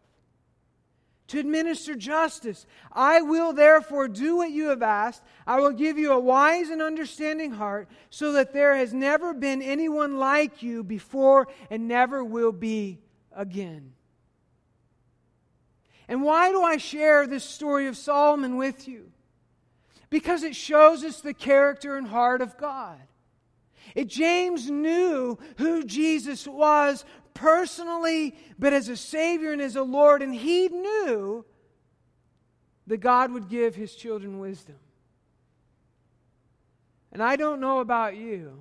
to 1.29 1.39
administer 1.39 1.95
justice. 1.95 2.65
I 2.91 3.21
will 3.21 3.53
therefore 3.53 4.07
do 4.07 4.37
what 4.37 4.51
you 4.51 4.69
have 4.69 4.83
asked. 4.83 5.23
I 5.47 5.59
will 5.59 5.71
give 5.71 5.97
you 5.97 6.11
a 6.11 6.19
wise 6.19 6.69
and 6.69 6.81
understanding 6.81 7.51
heart, 7.51 7.87
so 8.09 8.33
that 8.33 8.53
there 8.53 8.75
has 8.75 8.93
never 8.93 9.33
been 9.33 9.61
anyone 9.61 10.17
like 10.17 10.61
you 10.61 10.83
before 10.83 11.47
and 11.69 11.87
never 11.87 12.23
will 12.23 12.51
be 12.51 12.99
again. 13.31 13.93
And 16.07 16.23
why 16.23 16.51
do 16.51 16.63
I 16.63 16.77
share 16.77 17.27
this 17.27 17.43
story 17.43 17.87
of 17.87 17.95
Solomon 17.95 18.57
with 18.57 18.87
you? 18.87 19.11
Because 20.09 20.41
it 20.41 20.55
shows 20.55 21.03
us 21.03 21.21
the 21.21 21.35
character 21.35 21.95
and 21.95 22.07
heart 22.07 22.41
of 22.41 22.57
God. 22.57 22.97
It, 23.93 24.07
James 24.07 24.69
knew 24.69 25.37
who 25.57 25.83
Jesus 25.83 26.47
was 26.47 27.05
personally, 27.39 28.35
but 28.59 28.73
as 28.73 28.89
a 28.89 28.97
Savior 28.97 29.53
and 29.53 29.61
as 29.61 29.77
a 29.77 29.83
Lord, 29.83 30.21
and 30.21 30.35
he 30.35 30.67
knew 30.67 31.45
that 32.87 32.97
God 32.97 33.31
would 33.31 33.49
give 33.49 33.75
his 33.75 33.95
children 33.95 34.39
wisdom. 34.39 34.75
And 37.11 37.23
I 37.23 37.37
don't 37.37 37.61
know 37.61 37.79
about 37.79 38.17
you, 38.17 38.59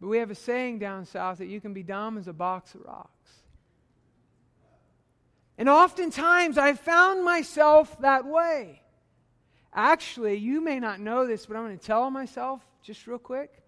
but 0.00 0.08
we 0.08 0.18
have 0.18 0.30
a 0.30 0.34
saying 0.34 0.78
down 0.78 1.06
south 1.06 1.38
that 1.38 1.46
you 1.46 1.60
can 1.60 1.72
be 1.72 1.82
dumb 1.82 2.18
as 2.18 2.28
a 2.28 2.32
box 2.32 2.74
of 2.74 2.82
rocks. 2.82 3.30
And 5.56 5.68
oftentimes 5.68 6.58
I've 6.58 6.80
found 6.80 7.24
myself 7.24 7.98
that 8.00 8.26
way. 8.26 8.82
Actually, 9.72 10.36
you 10.36 10.60
may 10.60 10.78
not 10.78 11.00
know 11.00 11.26
this, 11.26 11.46
but 11.46 11.56
I'm 11.56 11.64
going 11.64 11.78
to 11.78 11.84
tell 11.84 12.10
myself 12.10 12.60
just 12.82 13.06
real 13.06 13.18
quick. 13.18 13.63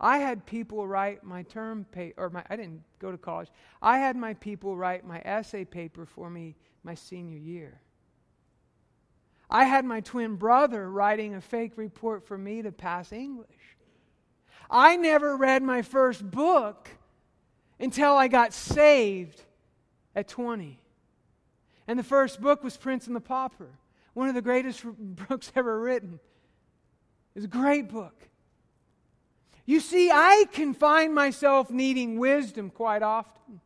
I 0.00 0.18
had 0.18 0.44
people 0.44 0.86
write 0.86 1.24
my 1.24 1.42
term 1.44 1.84
paper, 1.92 2.24
or 2.24 2.30
my, 2.30 2.44
I 2.50 2.56
didn't 2.56 2.82
go 2.98 3.12
to 3.12 3.18
college. 3.18 3.48
I 3.80 3.98
had 3.98 4.16
my 4.16 4.34
people 4.34 4.76
write 4.76 5.06
my 5.06 5.20
essay 5.24 5.64
paper 5.64 6.04
for 6.04 6.28
me 6.28 6.56
my 6.82 6.94
senior 6.94 7.38
year. 7.38 7.80
I 9.48 9.64
had 9.64 9.84
my 9.84 10.00
twin 10.00 10.36
brother 10.36 10.90
writing 10.90 11.34
a 11.34 11.40
fake 11.40 11.72
report 11.76 12.26
for 12.26 12.36
me 12.36 12.62
to 12.62 12.72
pass 12.72 13.12
English. 13.12 13.48
I 14.70 14.96
never 14.96 15.36
read 15.36 15.62
my 15.62 15.82
first 15.82 16.28
book 16.28 16.88
until 17.78 18.14
I 18.14 18.28
got 18.28 18.52
saved 18.52 19.42
at 20.16 20.28
20. 20.28 20.80
And 21.86 21.98
the 21.98 22.02
first 22.02 22.40
book 22.40 22.64
was 22.64 22.76
Prince 22.76 23.06
and 23.06 23.14
the 23.14 23.20
Pauper 23.20 23.78
one 24.14 24.28
of 24.28 24.34
the 24.34 24.42
greatest 24.42 24.82
books 25.28 25.52
ever 25.54 25.78
written. 25.78 26.18
It's 27.34 27.44
a 27.44 27.48
great 27.48 27.88
book. 27.90 28.28
You 29.66 29.80
see, 29.80 30.10
I 30.10 30.44
can 30.52 30.74
find 30.74 31.14
myself 31.14 31.70
needing 31.70 32.18
wisdom 32.18 32.70
quite 32.70 33.02
often. 33.02 33.60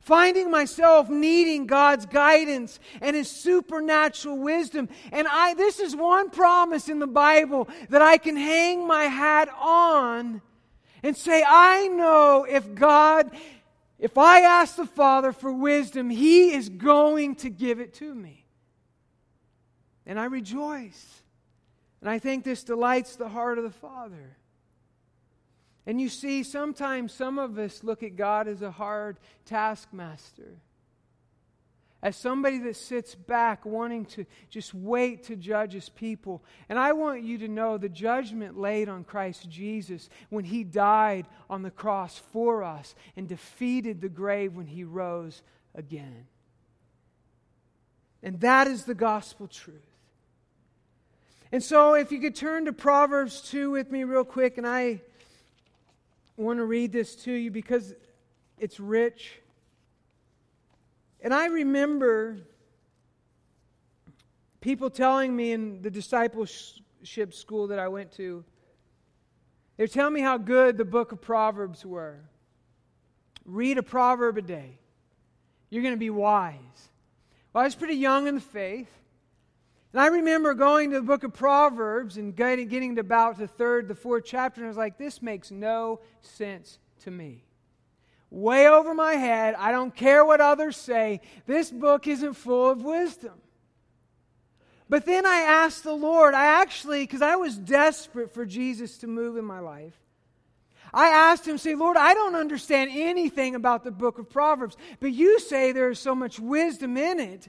Finding 0.00 0.50
myself 0.50 1.08
needing 1.08 1.66
God's 1.66 2.06
guidance 2.06 2.78
and 3.00 3.16
His 3.16 3.30
supernatural 3.30 4.38
wisdom. 4.38 4.88
And 5.12 5.26
I, 5.28 5.54
this 5.54 5.80
is 5.80 5.94
one 5.94 6.30
promise 6.30 6.88
in 6.88 6.98
the 6.98 7.06
Bible 7.06 7.68
that 7.90 8.02
I 8.02 8.16
can 8.16 8.36
hang 8.36 8.86
my 8.86 9.04
hat 9.04 9.48
on 9.60 10.40
and 11.02 11.16
say, 11.16 11.44
I 11.46 11.88
know 11.88 12.46
if 12.48 12.74
God, 12.74 13.30
if 13.98 14.16
I 14.16 14.40
ask 14.40 14.76
the 14.76 14.86
Father 14.86 15.32
for 15.32 15.52
wisdom, 15.52 16.10
He 16.10 16.52
is 16.52 16.68
going 16.68 17.36
to 17.36 17.50
give 17.50 17.80
it 17.80 17.94
to 17.94 18.14
me 18.14 18.38
and 20.08 20.18
I 20.18 20.24
rejoice. 20.24 21.22
And 22.00 22.08
I 22.08 22.18
think 22.18 22.42
this 22.42 22.64
delights 22.64 23.14
the 23.14 23.28
heart 23.28 23.58
of 23.58 23.64
the 23.64 23.70
Father. 23.70 24.36
And 25.88 25.98
you 25.98 26.10
see, 26.10 26.42
sometimes 26.42 27.14
some 27.14 27.38
of 27.38 27.58
us 27.58 27.82
look 27.82 28.02
at 28.02 28.14
God 28.14 28.46
as 28.46 28.60
a 28.60 28.70
hard 28.70 29.16
taskmaster, 29.46 30.58
as 32.02 32.14
somebody 32.14 32.58
that 32.58 32.76
sits 32.76 33.14
back 33.14 33.64
wanting 33.64 34.04
to 34.04 34.26
just 34.50 34.74
wait 34.74 35.22
to 35.24 35.34
judge 35.34 35.72
his 35.72 35.88
people. 35.88 36.44
And 36.68 36.78
I 36.78 36.92
want 36.92 37.22
you 37.22 37.38
to 37.38 37.48
know 37.48 37.78
the 37.78 37.88
judgment 37.88 38.58
laid 38.58 38.90
on 38.90 39.02
Christ 39.02 39.48
Jesus 39.48 40.10
when 40.28 40.44
he 40.44 40.62
died 40.62 41.26
on 41.48 41.62
the 41.62 41.70
cross 41.70 42.18
for 42.32 42.62
us 42.62 42.94
and 43.16 43.26
defeated 43.26 44.02
the 44.02 44.10
grave 44.10 44.56
when 44.56 44.66
he 44.66 44.84
rose 44.84 45.40
again. 45.74 46.26
And 48.22 48.38
that 48.40 48.66
is 48.66 48.84
the 48.84 48.94
gospel 48.94 49.48
truth. 49.48 49.80
And 51.50 51.64
so, 51.64 51.94
if 51.94 52.12
you 52.12 52.20
could 52.20 52.36
turn 52.36 52.66
to 52.66 52.74
Proverbs 52.74 53.40
2 53.40 53.70
with 53.70 53.90
me, 53.90 54.04
real 54.04 54.22
quick, 54.22 54.58
and 54.58 54.66
I 54.66 55.00
want 56.38 56.58
to 56.58 56.64
read 56.64 56.92
this 56.92 57.16
to 57.16 57.32
you 57.32 57.50
because 57.50 57.94
it's 58.58 58.78
rich. 58.78 59.40
And 61.20 61.34
I 61.34 61.46
remember 61.46 62.38
people 64.60 64.88
telling 64.88 65.34
me 65.34 65.52
in 65.52 65.82
the 65.82 65.90
discipleship 65.90 67.34
school 67.34 67.66
that 67.68 67.78
I 67.78 67.88
went 67.88 68.12
to, 68.12 68.44
they 69.76 69.84
were 69.84 69.88
telling 69.88 70.14
me 70.14 70.20
how 70.20 70.38
good 70.38 70.76
the 70.76 70.84
book 70.84 71.12
of 71.12 71.20
Proverbs 71.20 71.84
were. 71.84 72.20
Read 73.44 73.78
a 73.78 73.82
proverb 73.82 74.38
a 74.38 74.42
day, 74.42 74.78
you're 75.70 75.82
going 75.82 75.94
to 75.94 75.98
be 75.98 76.10
wise. 76.10 76.54
Well, 77.52 77.62
I 77.62 77.66
was 77.66 77.74
pretty 77.74 77.94
young 77.94 78.26
in 78.26 78.34
the 78.34 78.40
faith. 78.40 78.90
And 79.92 80.02
I 80.02 80.08
remember 80.08 80.54
going 80.54 80.90
to 80.90 80.96
the 80.96 81.02
book 81.02 81.24
of 81.24 81.32
Proverbs 81.32 82.18
and 82.18 82.36
getting, 82.36 82.68
getting 82.68 82.96
to 82.96 83.00
about 83.00 83.38
the 83.38 83.48
third, 83.48 83.88
the 83.88 83.94
fourth 83.94 84.24
chapter, 84.26 84.60
and 84.60 84.66
I 84.66 84.68
was 84.68 84.76
like, 84.76 84.98
this 84.98 85.22
makes 85.22 85.50
no 85.50 86.00
sense 86.20 86.78
to 87.04 87.10
me. 87.10 87.44
Way 88.30 88.68
over 88.68 88.92
my 88.92 89.14
head. 89.14 89.54
I 89.58 89.72
don't 89.72 89.94
care 89.94 90.24
what 90.24 90.42
others 90.42 90.76
say. 90.76 91.22
This 91.46 91.70
book 91.70 92.06
isn't 92.06 92.34
full 92.34 92.70
of 92.70 92.82
wisdom. 92.82 93.40
But 94.90 95.06
then 95.06 95.24
I 95.24 95.38
asked 95.38 95.84
the 95.84 95.92
Lord, 95.92 96.34
I 96.34 96.60
actually, 96.60 97.02
because 97.02 97.22
I 97.22 97.36
was 97.36 97.56
desperate 97.56 98.32
for 98.32 98.44
Jesus 98.44 98.98
to 98.98 99.06
move 99.06 99.36
in 99.36 99.44
my 99.44 99.60
life, 99.60 99.94
I 100.92 101.08
asked 101.08 101.46
him, 101.46 101.58
say, 101.58 101.74
Lord, 101.74 101.96
I 101.96 102.14
don't 102.14 102.34
understand 102.34 102.90
anything 102.92 103.54
about 103.54 103.84
the 103.84 103.90
book 103.90 104.18
of 104.18 104.30
Proverbs, 104.30 104.76
but 105.00 105.12
you 105.12 105.38
say 105.40 105.72
there 105.72 105.90
is 105.90 105.98
so 105.98 106.14
much 106.14 106.40
wisdom 106.40 106.96
in 106.96 107.20
it. 107.20 107.48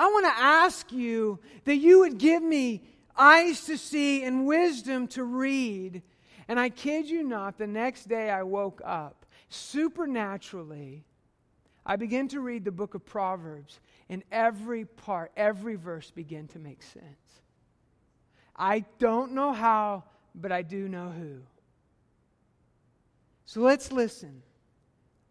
I 0.00 0.06
want 0.06 0.24
to 0.24 0.42
ask 0.42 0.90
you 0.92 1.40
that 1.64 1.76
you 1.76 1.98
would 1.98 2.16
give 2.16 2.42
me 2.42 2.82
eyes 3.18 3.66
to 3.66 3.76
see, 3.76 4.24
and 4.24 4.46
wisdom 4.46 5.06
to 5.08 5.22
read. 5.22 6.00
And 6.48 6.58
I 6.58 6.70
kid 6.70 7.10
you 7.10 7.22
not, 7.22 7.58
the 7.58 7.66
next 7.66 8.08
day 8.08 8.30
I 8.30 8.42
woke 8.42 8.80
up 8.82 9.26
supernaturally. 9.50 11.04
I 11.84 11.96
began 11.96 12.28
to 12.28 12.40
read 12.40 12.64
the 12.64 12.72
book 12.72 12.94
of 12.94 13.04
Proverbs, 13.04 13.78
and 14.08 14.22
every 14.32 14.86
part, 14.86 15.32
every 15.36 15.76
verse 15.76 16.10
began 16.10 16.48
to 16.48 16.58
make 16.58 16.82
sense. 16.82 17.42
I 18.56 18.86
don't 18.98 19.32
know 19.32 19.52
how, 19.52 20.04
but 20.34 20.50
I 20.50 20.62
do 20.62 20.88
know 20.88 21.10
who. 21.10 21.40
So 23.44 23.60
let's 23.60 23.92
listen 23.92 24.40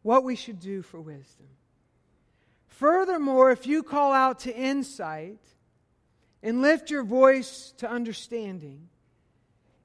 what 0.03 0.23
we 0.23 0.36
should 0.36 0.60
do 0.60 0.84
for 0.84 1.01
wisdom. 1.01 1.47
Furthermore, 2.79 3.51
if 3.51 3.67
you 3.67 3.83
call 3.83 4.13
out 4.13 4.39
to 4.39 4.55
insight 4.55 5.41
and 6.41 6.61
lift 6.61 6.89
your 6.89 7.03
voice 7.03 7.73
to 7.79 7.89
understanding, 7.89 8.87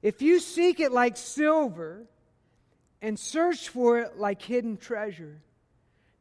if 0.01 0.21
you 0.21 0.39
seek 0.39 0.79
it 0.79 0.93
like 0.93 1.17
silver 1.17 2.05
and 3.01 3.19
search 3.19 3.67
for 3.67 3.99
it 3.99 4.17
like 4.17 4.41
hidden 4.41 4.77
treasure, 4.77 5.41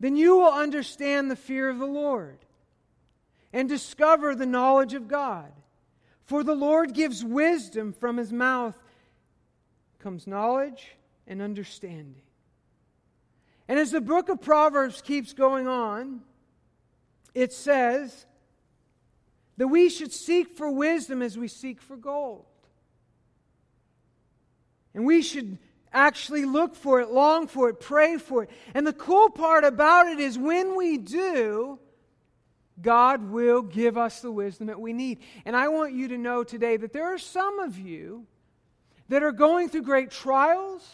then 0.01 0.17
you 0.17 0.35
will 0.35 0.51
understand 0.51 1.31
the 1.31 1.37
fear 1.37 1.69
of 1.69 1.79
the 1.79 1.87
Lord 1.87 2.39
and 3.53 3.69
discover 3.69 4.35
the 4.35 4.45
knowledge 4.45 4.95
of 4.95 5.07
God. 5.07 5.53
For 6.25 6.43
the 6.43 6.57
Lord 6.57 6.93
gives 6.93 7.25
wisdom 7.25 7.93
from 7.93 8.17
his 8.17 8.33
mouth 8.33 8.77
comes 10.01 10.27
knowledge 10.27 10.89
and 11.29 11.41
understanding. 11.41 12.23
And 13.69 13.79
as 13.79 13.93
the 13.93 14.01
book 14.01 14.29
of 14.29 14.41
Proverbs 14.41 15.01
keeps 15.03 15.35
going 15.35 15.69
on, 15.69 16.23
it 17.35 17.53
says 17.53 18.27
that 19.57 19.69
we 19.69 19.89
should 19.89 20.13
seek 20.13 20.49
for 20.49 20.71
wisdom 20.71 21.23
as 21.23 21.37
we 21.37 21.49
seek 21.49 21.81
for 21.81 21.97
gold. 21.97 22.45
And 24.95 25.05
we 25.05 25.23
should 25.23 25.59
actually 25.93 26.45
look 26.45 26.75
for 26.75 27.01
it, 27.01 27.11
long 27.11 27.47
for 27.47 27.69
it, 27.69 27.81
pray 27.81 28.17
for 28.17 28.45
it. 28.45 28.51
And 28.75 28.87
the 28.87 28.93
cool 28.93 29.31
part 29.31 29.65
about 29.65 30.07
it 30.09 30.21
is 30.21 30.39
when 30.39 30.77
we 30.77 30.99
do, 30.99 31.79
God 32.81 33.31
will 33.31 33.63
give 33.63 33.97
us 33.97 34.21
the 34.21 34.33
wisdom 34.33 34.67
that 34.69 34.81
we 34.81 34.93
need. 34.93 35.21
And 35.45 35.57
I 35.57 35.69
want 35.69 35.95
you 35.95 36.09
to 36.09 36.19
know 36.19 36.43
today 36.45 36.77
that 36.77 36.93
there 36.93 37.13
are 37.15 37.19
some 37.19 37.61
of 37.61 37.79
you 37.79 38.27
that 39.09 39.23
are 39.23 39.33
going 39.33 39.69
through 39.69 39.83
great 39.83 40.11
trials, 40.11 40.89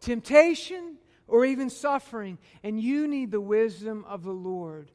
temptation, 0.00 0.96
or 1.26 1.44
even 1.44 1.70
suffering, 1.70 2.38
and 2.62 2.80
you 2.80 3.08
need 3.08 3.30
the 3.30 3.40
wisdom 3.40 4.04
of 4.06 4.22
the 4.22 4.32
Lord 4.32 4.90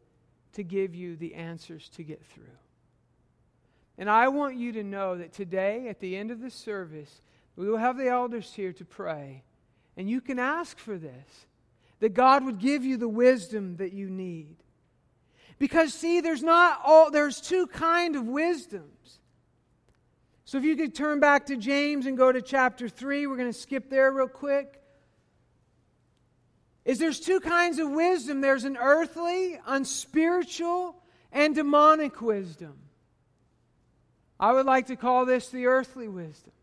to 0.58 0.64
give 0.64 0.96
you 0.96 1.16
the 1.16 1.36
answers 1.36 1.88
to 1.90 2.04
get 2.04 2.26
through. 2.26 2.44
And 3.96 4.10
I 4.10 4.28
want 4.30 4.58
you 4.58 4.72
to 4.74 4.84
know 4.84 5.16
that 5.16 5.32
today, 5.32 5.88
at 5.88 6.00
the 6.00 6.18
end 6.18 6.32
of 6.32 6.42
the 6.42 6.50
service, 6.50 7.22
we 7.56 7.70
will 7.70 7.78
have 7.78 7.96
the 7.96 8.08
elders 8.08 8.52
here 8.56 8.74
to 8.74 8.84
pray. 8.84 9.44
And 9.96 10.10
you 10.10 10.20
can 10.20 10.40
ask 10.40 10.80
for 10.80 10.98
this 10.98 11.46
that 12.00 12.16
God 12.16 12.44
would 12.44 12.58
give 12.58 12.84
you 12.84 12.98
the 12.98 13.08
wisdom 13.08 13.78
that 13.78 13.94
you 13.94 14.10
need. 14.10 14.56
Because 15.60 15.94
see, 15.94 16.22
there's 16.22 16.44
not 16.44 16.82
all 16.84 17.12
there's 17.12 17.40
two 17.40 17.68
kind 17.68 18.16
of 18.16 18.26
wisdoms. 18.26 19.20
So 20.46 20.58
if 20.58 20.64
you 20.64 20.76
could 20.76 20.96
turn 20.96 21.20
back 21.20 21.46
to 21.48 21.58
James 21.58 22.08
and 22.08 22.18
go 22.18 22.32
to 22.32 22.42
chapter 22.42 22.90
3, 22.90 23.28
we're 23.28 23.38
going 23.38 23.52
to 23.52 23.58
skip 23.58 23.92
there 23.92 24.12
real 24.12 24.28
quick 24.28 24.82
is 26.88 27.00
there's 27.00 27.20
two 27.20 27.42
kinds 27.42 27.80
of 27.80 27.92
wisdom 27.92 28.40
there's 28.40 28.64
an 28.64 28.78
earthly, 28.78 29.60
unspiritual, 29.68 30.96
and 31.34 31.54
demonic 31.54 32.22
wisdom. 32.22 32.76
I 34.40 34.54
would 34.54 34.66
like 34.66 34.88
to 34.88 34.96
call 34.96 35.26
this 35.26 35.50
the 35.50 35.66
earthly 35.66 36.08
wisdom. 36.08 36.54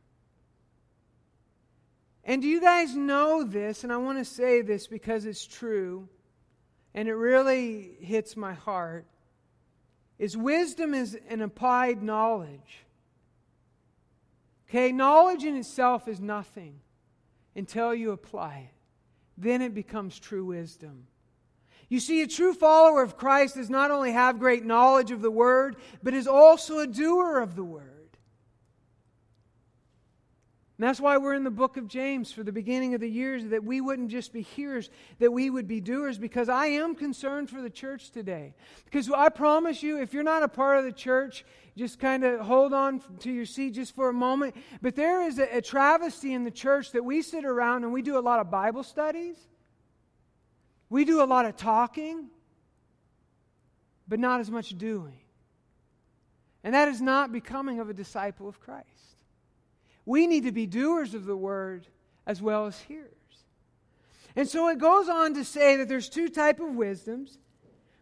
And 2.24 2.40
do 2.40 2.48
you 2.48 2.58
guys 2.58 2.96
know 2.96 3.44
this? 3.44 3.84
And 3.84 3.92
I 3.92 3.98
want 3.98 4.16
to 4.16 4.24
say 4.24 4.62
this 4.62 4.86
because 4.86 5.26
it's 5.26 5.46
true 5.46 6.08
and 6.94 7.06
it 7.06 7.14
really 7.14 7.90
hits 8.00 8.34
my 8.34 8.54
heart. 8.54 9.04
Is 10.18 10.38
wisdom 10.38 10.94
is 10.94 11.18
an 11.28 11.42
applied 11.42 12.02
knowledge. 12.02 12.78
Okay, 14.70 14.90
knowledge 14.90 15.44
in 15.44 15.54
itself 15.56 16.08
is 16.08 16.18
nothing 16.18 16.80
until 17.54 17.94
you 17.94 18.12
apply 18.12 18.70
it 18.70 18.73
then 19.36 19.62
it 19.62 19.74
becomes 19.74 20.18
true 20.18 20.44
wisdom. 20.44 21.06
You 21.88 22.00
see, 22.00 22.22
a 22.22 22.26
true 22.26 22.54
follower 22.54 23.02
of 23.02 23.16
Christ 23.16 23.56
does 23.56 23.70
not 23.70 23.90
only 23.90 24.12
have 24.12 24.38
great 24.38 24.64
knowledge 24.64 25.10
of 25.10 25.22
the 25.22 25.30
Word, 25.30 25.76
but 26.02 26.14
is 26.14 26.26
also 26.26 26.78
a 26.78 26.86
doer 26.86 27.38
of 27.40 27.56
the 27.56 27.64
Word. 27.64 27.93
And 30.84 30.90
that's 30.90 31.00
why 31.00 31.16
we're 31.16 31.32
in 31.32 31.44
the 31.44 31.50
book 31.50 31.78
of 31.78 31.88
James 31.88 32.30
for 32.30 32.42
the 32.42 32.52
beginning 32.52 32.92
of 32.92 33.00
the 33.00 33.08
years, 33.08 33.46
that 33.46 33.64
we 33.64 33.80
wouldn't 33.80 34.10
just 34.10 34.34
be 34.34 34.42
hearers, 34.42 34.90
that 35.18 35.32
we 35.32 35.48
would 35.48 35.66
be 35.66 35.80
doers, 35.80 36.18
because 36.18 36.50
I 36.50 36.66
am 36.66 36.94
concerned 36.94 37.48
for 37.48 37.62
the 37.62 37.70
church 37.70 38.10
today. 38.10 38.52
Because 38.84 39.10
I 39.10 39.30
promise 39.30 39.82
you, 39.82 39.98
if 39.98 40.12
you're 40.12 40.22
not 40.22 40.42
a 40.42 40.48
part 40.48 40.76
of 40.76 40.84
the 40.84 40.92
church, 40.92 41.46
just 41.74 41.98
kind 41.98 42.22
of 42.22 42.40
hold 42.40 42.74
on 42.74 43.00
to 43.20 43.32
your 43.32 43.46
seat 43.46 43.70
just 43.70 43.94
for 43.94 44.10
a 44.10 44.12
moment. 44.12 44.56
But 44.82 44.94
there 44.94 45.22
is 45.22 45.38
a, 45.38 45.56
a 45.56 45.62
travesty 45.62 46.34
in 46.34 46.44
the 46.44 46.50
church 46.50 46.92
that 46.92 47.02
we 47.02 47.22
sit 47.22 47.46
around 47.46 47.84
and 47.84 47.90
we 47.90 48.02
do 48.02 48.18
a 48.18 48.20
lot 48.20 48.40
of 48.40 48.50
Bible 48.50 48.82
studies, 48.82 49.38
we 50.90 51.06
do 51.06 51.22
a 51.22 51.24
lot 51.24 51.46
of 51.46 51.56
talking, 51.56 52.26
but 54.06 54.20
not 54.20 54.40
as 54.40 54.50
much 54.50 54.76
doing. 54.76 55.16
And 56.62 56.74
that 56.74 56.88
is 56.88 57.00
not 57.00 57.32
becoming 57.32 57.80
of 57.80 57.88
a 57.88 57.94
disciple 57.94 58.46
of 58.46 58.60
Christ. 58.60 59.13
We 60.06 60.26
need 60.26 60.44
to 60.44 60.52
be 60.52 60.66
doers 60.66 61.14
of 61.14 61.24
the 61.24 61.36
word 61.36 61.86
as 62.26 62.42
well 62.42 62.66
as 62.66 62.78
hearers. 62.80 63.10
And 64.36 64.48
so 64.48 64.68
it 64.68 64.78
goes 64.78 65.08
on 65.08 65.34
to 65.34 65.44
say 65.44 65.76
that 65.76 65.88
there's 65.88 66.08
two 66.08 66.28
type 66.28 66.60
of 66.60 66.74
wisdoms. 66.74 67.38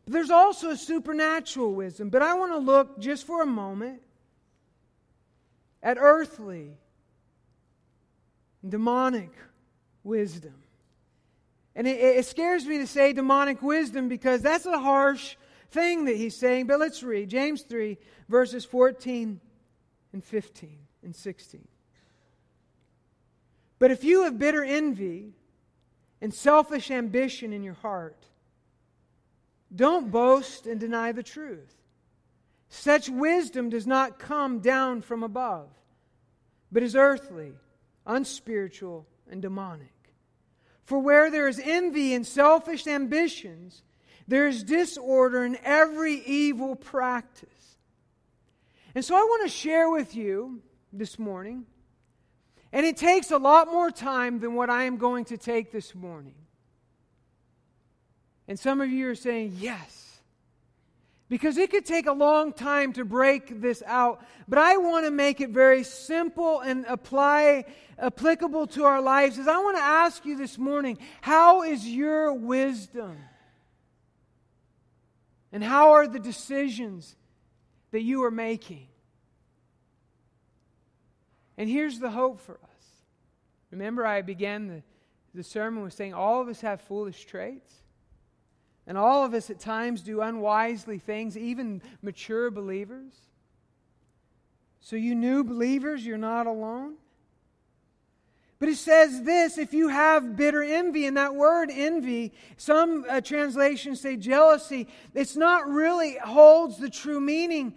But 0.04 0.14
there's 0.14 0.30
also 0.30 0.70
a 0.70 0.76
supernatural 0.76 1.74
wisdom. 1.74 2.08
But 2.08 2.22
I 2.22 2.34
want 2.34 2.52
to 2.52 2.58
look 2.58 2.98
just 2.98 3.26
for 3.26 3.42
a 3.42 3.46
moment 3.46 4.00
at 5.82 5.98
earthly, 6.00 6.76
demonic 8.66 9.30
wisdom. 10.02 10.54
And 11.74 11.86
it, 11.86 11.98
it, 11.98 12.26
scares 12.26 12.66
me 12.66 12.78
to 12.78 12.86
say 12.86 13.12
demonic 13.12 13.62
wisdom 13.62 14.08
because 14.08 14.42
that's 14.42 14.66
a 14.66 14.78
harsh 14.78 15.36
thing 15.70 16.04
that 16.04 16.16
he's 16.16 16.36
saying. 16.36 16.66
But 16.66 16.80
let's 16.80 17.02
read 17.02 17.30
James 17.30 17.62
3, 17.62 17.96
verses 18.28 18.64
14 18.64 19.40
and 20.12 20.24
15 20.24 20.78
and 21.02 21.16
16. 21.16 21.66
But 23.82 23.90
if 23.90 24.04
you 24.04 24.22
have 24.22 24.38
bitter 24.38 24.62
envy 24.62 25.32
and 26.20 26.32
selfish 26.32 26.88
ambition 26.88 27.52
in 27.52 27.64
your 27.64 27.74
heart, 27.74 28.26
don't 29.74 30.12
boast 30.12 30.68
and 30.68 30.78
deny 30.78 31.10
the 31.10 31.24
truth. 31.24 31.74
Such 32.68 33.08
wisdom 33.08 33.70
does 33.70 33.84
not 33.84 34.20
come 34.20 34.60
down 34.60 35.02
from 35.02 35.24
above, 35.24 35.66
but 36.70 36.84
is 36.84 36.94
earthly, 36.94 37.54
unspiritual, 38.06 39.04
and 39.28 39.42
demonic. 39.42 40.12
For 40.84 41.00
where 41.00 41.28
there 41.28 41.48
is 41.48 41.60
envy 41.60 42.14
and 42.14 42.24
selfish 42.24 42.86
ambitions, 42.86 43.82
there 44.28 44.46
is 44.46 44.62
disorder 44.62 45.44
in 45.44 45.58
every 45.64 46.22
evil 46.24 46.76
practice. 46.76 47.78
And 48.94 49.04
so 49.04 49.16
I 49.16 49.22
want 49.22 49.42
to 49.42 49.48
share 49.48 49.90
with 49.90 50.14
you 50.14 50.62
this 50.92 51.18
morning 51.18 51.66
and 52.72 52.86
it 52.86 52.96
takes 52.96 53.30
a 53.30 53.38
lot 53.38 53.68
more 53.68 53.90
time 53.90 54.40
than 54.40 54.54
what 54.54 54.70
I 54.70 54.84
am 54.84 54.96
going 54.96 55.26
to 55.26 55.36
take 55.36 55.70
this 55.70 55.94
morning. 55.94 56.34
And 58.48 58.58
some 58.58 58.80
of 58.80 58.90
you 58.90 59.08
are 59.10 59.14
saying, 59.14 59.56
yes. 59.58 60.20
Because 61.28 61.56
it 61.56 61.70
could 61.70 61.86
take 61.86 62.06
a 62.06 62.12
long 62.12 62.52
time 62.52 62.92
to 62.94 63.04
break 63.04 63.60
this 63.60 63.82
out. 63.86 64.24
But 64.48 64.58
I 64.58 64.76
want 64.76 65.06
to 65.06 65.10
make 65.10 65.40
it 65.40 65.50
very 65.50 65.84
simple 65.84 66.60
and 66.60 66.84
apply 66.86 67.64
applicable 67.98 68.66
to 68.68 68.84
our 68.84 69.00
lives. 69.00 69.38
Is 69.38 69.48
I 69.48 69.58
want 69.58 69.76
to 69.76 69.82
ask 69.82 70.26
you 70.26 70.36
this 70.36 70.58
morning, 70.58 70.98
how 71.20 71.62
is 71.62 71.86
your 71.86 72.34
wisdom? 72.34 73.16
And 75.52 75.62
how 75.62 75.92
are 75.92 76.06
the 76.06 76.18
decisions 76.18 77.16
that 77.92 78.02
you 78.02 78.24
are 78.24 78.30
making? 78.30 78.88
And 81.56 81.68
here's 81.68 81.98
the 81.98 82.10
hope 82.10 82.40
for 82.40 82.54
us. 82.54 82.84
Remember, 83.70 84.06
I 84.06 84.22
began 84.22 84.68
the, 84.68 84.82
the 85.34 85.42
sermon 85.42 85.82
with 85.82 85.94
saying 85.94 86.14
all 86.14 86.40
of 86.40 86.48
us 86.48 86.60
have 86.60 86.80
foolish 86.80 87.24
traits. 87.24 87.72
And 88.86 88.98
all 88.98 89.24
of 89.24 89.32
us 89.34 89.48
at 89.48 89.60
times 89.60 90.02
do 90.02 90.20
unwisely 90.20 90.98
things, 90.98 91.36
even 91.36 91.82
mature 92.02 92.50
believers. 92.50 93.12
So, 94.80 94.96
you 94.96 95.14
new 95.14 95.44
believers, 95.44 96.04
you're 96.04 96.18
not 96.18 96.46
alone. 96.46 96.94
But 98.58 98.68
it 98.68 98.76
says 98.76 99.22
this 99.22 99.58
if 99.58 99.74
you 99.74 99.88
have 99.88 100.36
bitter 100.36 100.62
envy, 100.62 101.06
and 101.06 101.16
that 101.16 101.34
word 101.34 101.68
envy, 101.72 102.32
some 102.56 103.04
uh, 103.08 103.20
translations 103.20 104.00
say 104.00 104.16
jealousy, 104.16 104.86
it's 105.14 105.36
not 105.36 105.68
really 105.68 106.16
holds 106.22 106.78
the 106.78 106.90
true 106.90 107.20
meaning 107.20 107.74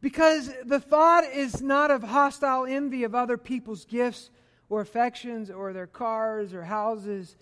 Because 0.00 0.52
the 0.64 0.80
thought 0.80 1.24
is 1.24 1.60
not 1.60 1.90
of 1.90 2.02
hostile 2.02 2.64
envy 2.66 3.04
of 3.04 3.14
other 3.14 3.36
people's 3.36 3.84
gifts 3.84 4.30
or 4.68 4.80
affections 4.80 5.50
or 5.50 5.72
their 5.72 5.86
cars 5.86 6.54
or 6.54 6.62
houses 6.62 7.36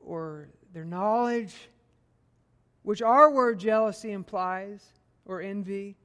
or 0.00 0.48
their 0.72 0.84
knowledge, 0.84 1.54
which 2.82 3.02
our 3.02 3.30
word 3.30 3.58
jealousy 3.58 4.12
implies, 4.12 4.84
or 5.24 5.40
envy. 5.40 5.96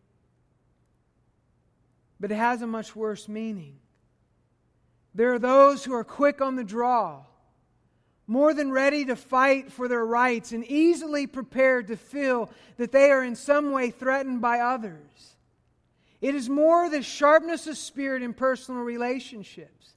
But 2.19 2.31
it 2.31 2.35
has 2.35 2.61
a 2.61 2.67
much 2.67 2.95
worse 2.95 3.27
meaning. 3.27 3.77
There 5.13 5.33
are 5.33 5.39
those 5.39 5.83
who 5.83 5.93
are 5.93 6.03
quick 6.03 6.41
on 6.41 6.55
the 6.55 6.63
draw, 6.63 7.23
more 8.27 8.53
than 8.53 8.71
ready 8.71 9.05
to 9.05 9.15
fight 9.15 9.71
for 9.71 9.87
their 9.87 10.05
rights, 10.05 10.51
and 10.51 10.65
easily 10.65 11.27
prepared 11.27 11.87
to 11.87 11.97
feel 11.97 12.49
that 12.77 12.91
they 12.91 13.11
are 13.11 13.23
in 13.23 13.35
some 13.35 13.71
way 13.71 13.91
threatened 13.91 14.41
by 14.41 14.59
others. 14.59 15.35
It 16.21 16.35
is 16.35 16.47
more 16.47 16.87
the 16.87 17.01
sharpness 17.01 17.65
of 17.65 17.77
spirit 17.77 18.21
in 18.21 18.33
personal 18.33 18.81
relationships, 18.81 19.95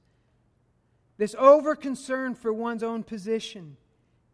this 1.17 1.35
over 1.37 1.75
concern 1.75 2.33
for 2.35 2.51
one's 2.51 2.83
own 2.83 3.03
position, 3.03 3.77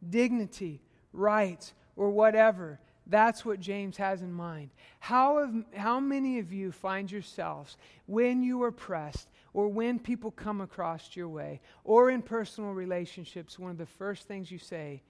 dignity, 0.10 0.82
rights, 1.12 1.74
or 1.98 2.10
whatever. 2.10 2.80
That's 3.06 3.44
what 3.44 3.60
James 3.60 3.98
has 3.98 4.22
in 4.22 4.32
mind. 4.32 4.70
How, 5.00 5.40
have, 5.40 5.66
how 5.76 6.00
many 6.00 6.40
of 6.40 6.54
you 6.54 6.72
find 6.72 7.12
yourselves 7.12 7.78
when 8.06 8.42
you 8.42 8.64
are 8.64 8.72
pressed 8.72 9.30
or 9.54 9.68
when 9.68 10.00
people 10.00 10.32
come 10.32 10.62
across 10.62 11.16
your 11.16 11.28
way 11.28 11.60
or 11.84 12.10
in 12.10 12.22
personal 12.22 12.72
relationships, 12.72 13.60
one 13.60 13.72
of 13.72 13.78
the 13.78 13.86
first 13.86 14.28
things 14.28 14.50
you 14.50 14.58
say, 14.58 15.04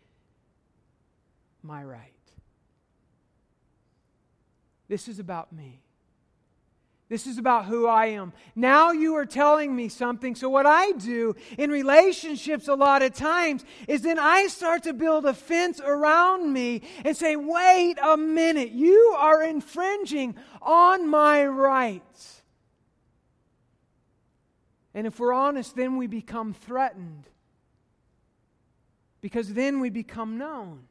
my 1.62 1.84
right? 1.84 2.12
This 4.88 5.08
is 5.08 5.20
about 5.20 5.54
me. 5.54 5.84
This 7.12 7.28
is 7.28 7.38
about 7.38 7.65
who 7.65 7.88
I 7.88 8.06
am. 8.06 8.32
Now 8.56 8.93
you 8.93 9.15
are 9.15 9.26
telling 9.26 9.76
me 9.76 9.89
something. 9.89 10.34
So, 10.34 10.47
what 10.47 10.65
I 10.65 10.93
do 10.93 11.36
in 11.58 11.69
relationships 11.69 12.69
a 12.69 12.74
lot 12.74 13.02
of 13.02 13.13
times 13.13 13.65
is 13.86 14.02
then 14.02 14.17
I 14.17 14.47
start 14.47 14.84
to 14.84 14.93
build 14.93 15.26
a 15.26 15.34
fence 15.34 15.82
around 15.84 16.54
me 16.54 16.84
and 17.04 17.17
say, 17.17 17.36
wait 17.36 17.97
a 18.02 18.15
minute, 18.15 18.71
you 18.71 19.13
are 19.19 19.43
infringing 19.43 20.38
on 20.62 21.10
my 21.10 21.45
rights. 21.45 22.43
And 24.93 25.06
if 25.06 25.19
we're 25.19 25.34
honest, 25.34 25.76
then 25.76 25.97
we 25.97 26.08
become 26.08 26.54
threatened 26.54 27.28
because 29.19 29.54
then 29.54 29.82
we 29.82 29.89
become 29.89 30.38
known. 30.38 30.84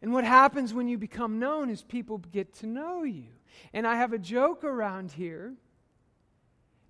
And 0.00 0.12
what 0.12 0.24
happens 0.24 0.72
when 0.72 0.88
you 0.88 0.96
become 0.96 1.38
known 1.38 1.70
is 1.70 1.82
people 1.82 2.18
get 2.18 2.54
to 2.54 2.66
know 2.66 3.02
you. 3.02 3.26
And 3.72 3.86
I 3.86 3.96
have 3.96 4.12
a 4.12 4.18
joke 4.18 4.62
around 4.64 5.12
here 5.12 5.54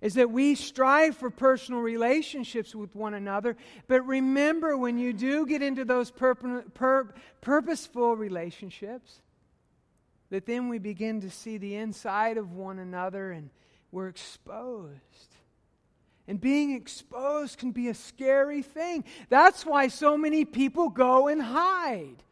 is 0.01 0.13
that 0.13 0.31
we 0.31 0.55
strive 0.55 1.17
for 1.17 1.29
personal 1.29 1.81
relationships 1.81 2.73
with 2.73 2.95
one 2.95 3.13
another, 3.13 3.57
but 3.87 4.05
remember 4.07 4.77
when 4.77 4.97
you 4.97 5.11
do 5.11 5.45
get 5.45 5.61
into 5.61 5.83
those 5.83 6.09
pur- 6.09 6.35
pur- 6.73 7.13
purposeful 7.41 8.15
relationships, 8.15 9.21
that 10.29 10.45
then 10.45 10.69
we 10.69 10.79
begin 10.79 11.19
to 11.21 11.29
see 11.29 11.57
the 11.57 11.75
inside 11.75 12.37
of 12.37 12.53
one 12.53 12.79
another 12.79 13.31
and 13.31 13.49
we're 13.91 14.07
exposed. 14.07 15.35
And 16.27 16.39
being 16.39 16.75
exposed 16.75 17.57
can 17.57 17.71
be 17.71 17.89
a 17.89 17.93
scary 17.93 18.61
thing. 18.61 19.03
That's 19.29 19.65
why 19.65 19.87
so 19.87 20.15
many 20.15 20.45
people 20.45 20.89
go 20.89 21.27
and 21.27 21.41
hide 21.41 22.23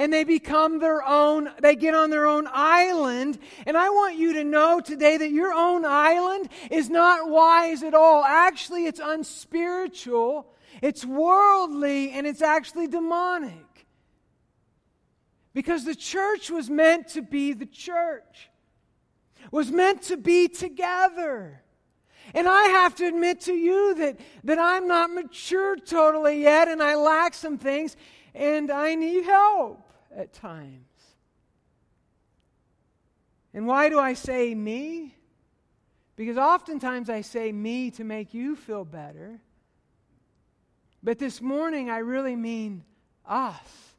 and 0.00 0.10
they 0.10 0.24
become 0.24 0.78
their 0.78 1.06
own, 1.06 1.50
they 1.60 1.76
get 1.76 1.94
on 1.94 2.08
their 2.08 2.24
own 2.24 2.48
island. 2.50 3.38
And 3.66 3.76
I 3.76 3.90
want 3.90 4.16
you 4.16 4.32
to 4.32 4.44
know 4.44 4.80
today 4.80 5.18
that 5.18 5.30
your 5.30 5.52
own 5.52 5.84
island 5.84 6.48
is 6.70 6.88
not 6.88 7.28
wise 7.28 7.82
at 7.82 7.92
all. 7.92 8.24
Actually, 8.24 8.86
it's 8.86 8.98
unspiritual, 8.98 10.46
it's 10.80 11.04
worldly, 11.04 12.12
and 12.12 12.26
it's 12.26 12.40
actually 12.40 12.86
demonic. 12.86 13.86
Because 15.52 15.84
the 15.84 15.94
church 15.94 16.48
was 16.48 16.70
meant 16.70 17.08
to 17.08 17.20
be 17.20 17.52
the 17.52 17.66
church, 17.66 18.48
was 19.52 19.70
meant 19.70 20.00
to 20.04 20.16
be 20.16 20.48
together. 20.48 21.60
And 22.32 22.48
I 22.48 22.62
have 22.68 22.94
to 22.94 23.06
admit 23.06 23.42
to 23.42 23.52
you 23.52 23.94
that, 23.96 24.18
that 24.44 24.58
I'm 24.58 24.88
not 24.88 25.10
mature 25.10 25.76
totally 25.76 26.40
yet, 26.40 26.68
and 26.68 26.82
I 26.82 26.94
lack 26.94 27.34
some 27.34 27.58
things, 27.58 27.98
and 28.34 28.70
I 28.70 28.94
need 28.94 29.26
help 29.26 29.88
at 30.14 30.32
times. 30.32 30.86
And 33.52 33.66
why 33.66 33.88
do 33.88 33.98
I 33.98 34.14
say 34.14 34.54
me? 34.54 35.14
Because 36.16 36.36
oftentimes 36.36 37.08
I 37.08 37.22
say 37.22 37.50
me 37.50 37.90
to 37.92 38.04
make 38.04 38.34
you 38.34 38.54
feel 38.54 38.84
better. 38.84 39.40
But 41.02 41.18
this 41.18 41.40
morning 41.40 41.90
I 41.90 41.98
really 41.98 42.36
mean 42.36 42.84
us. 43.26 43.90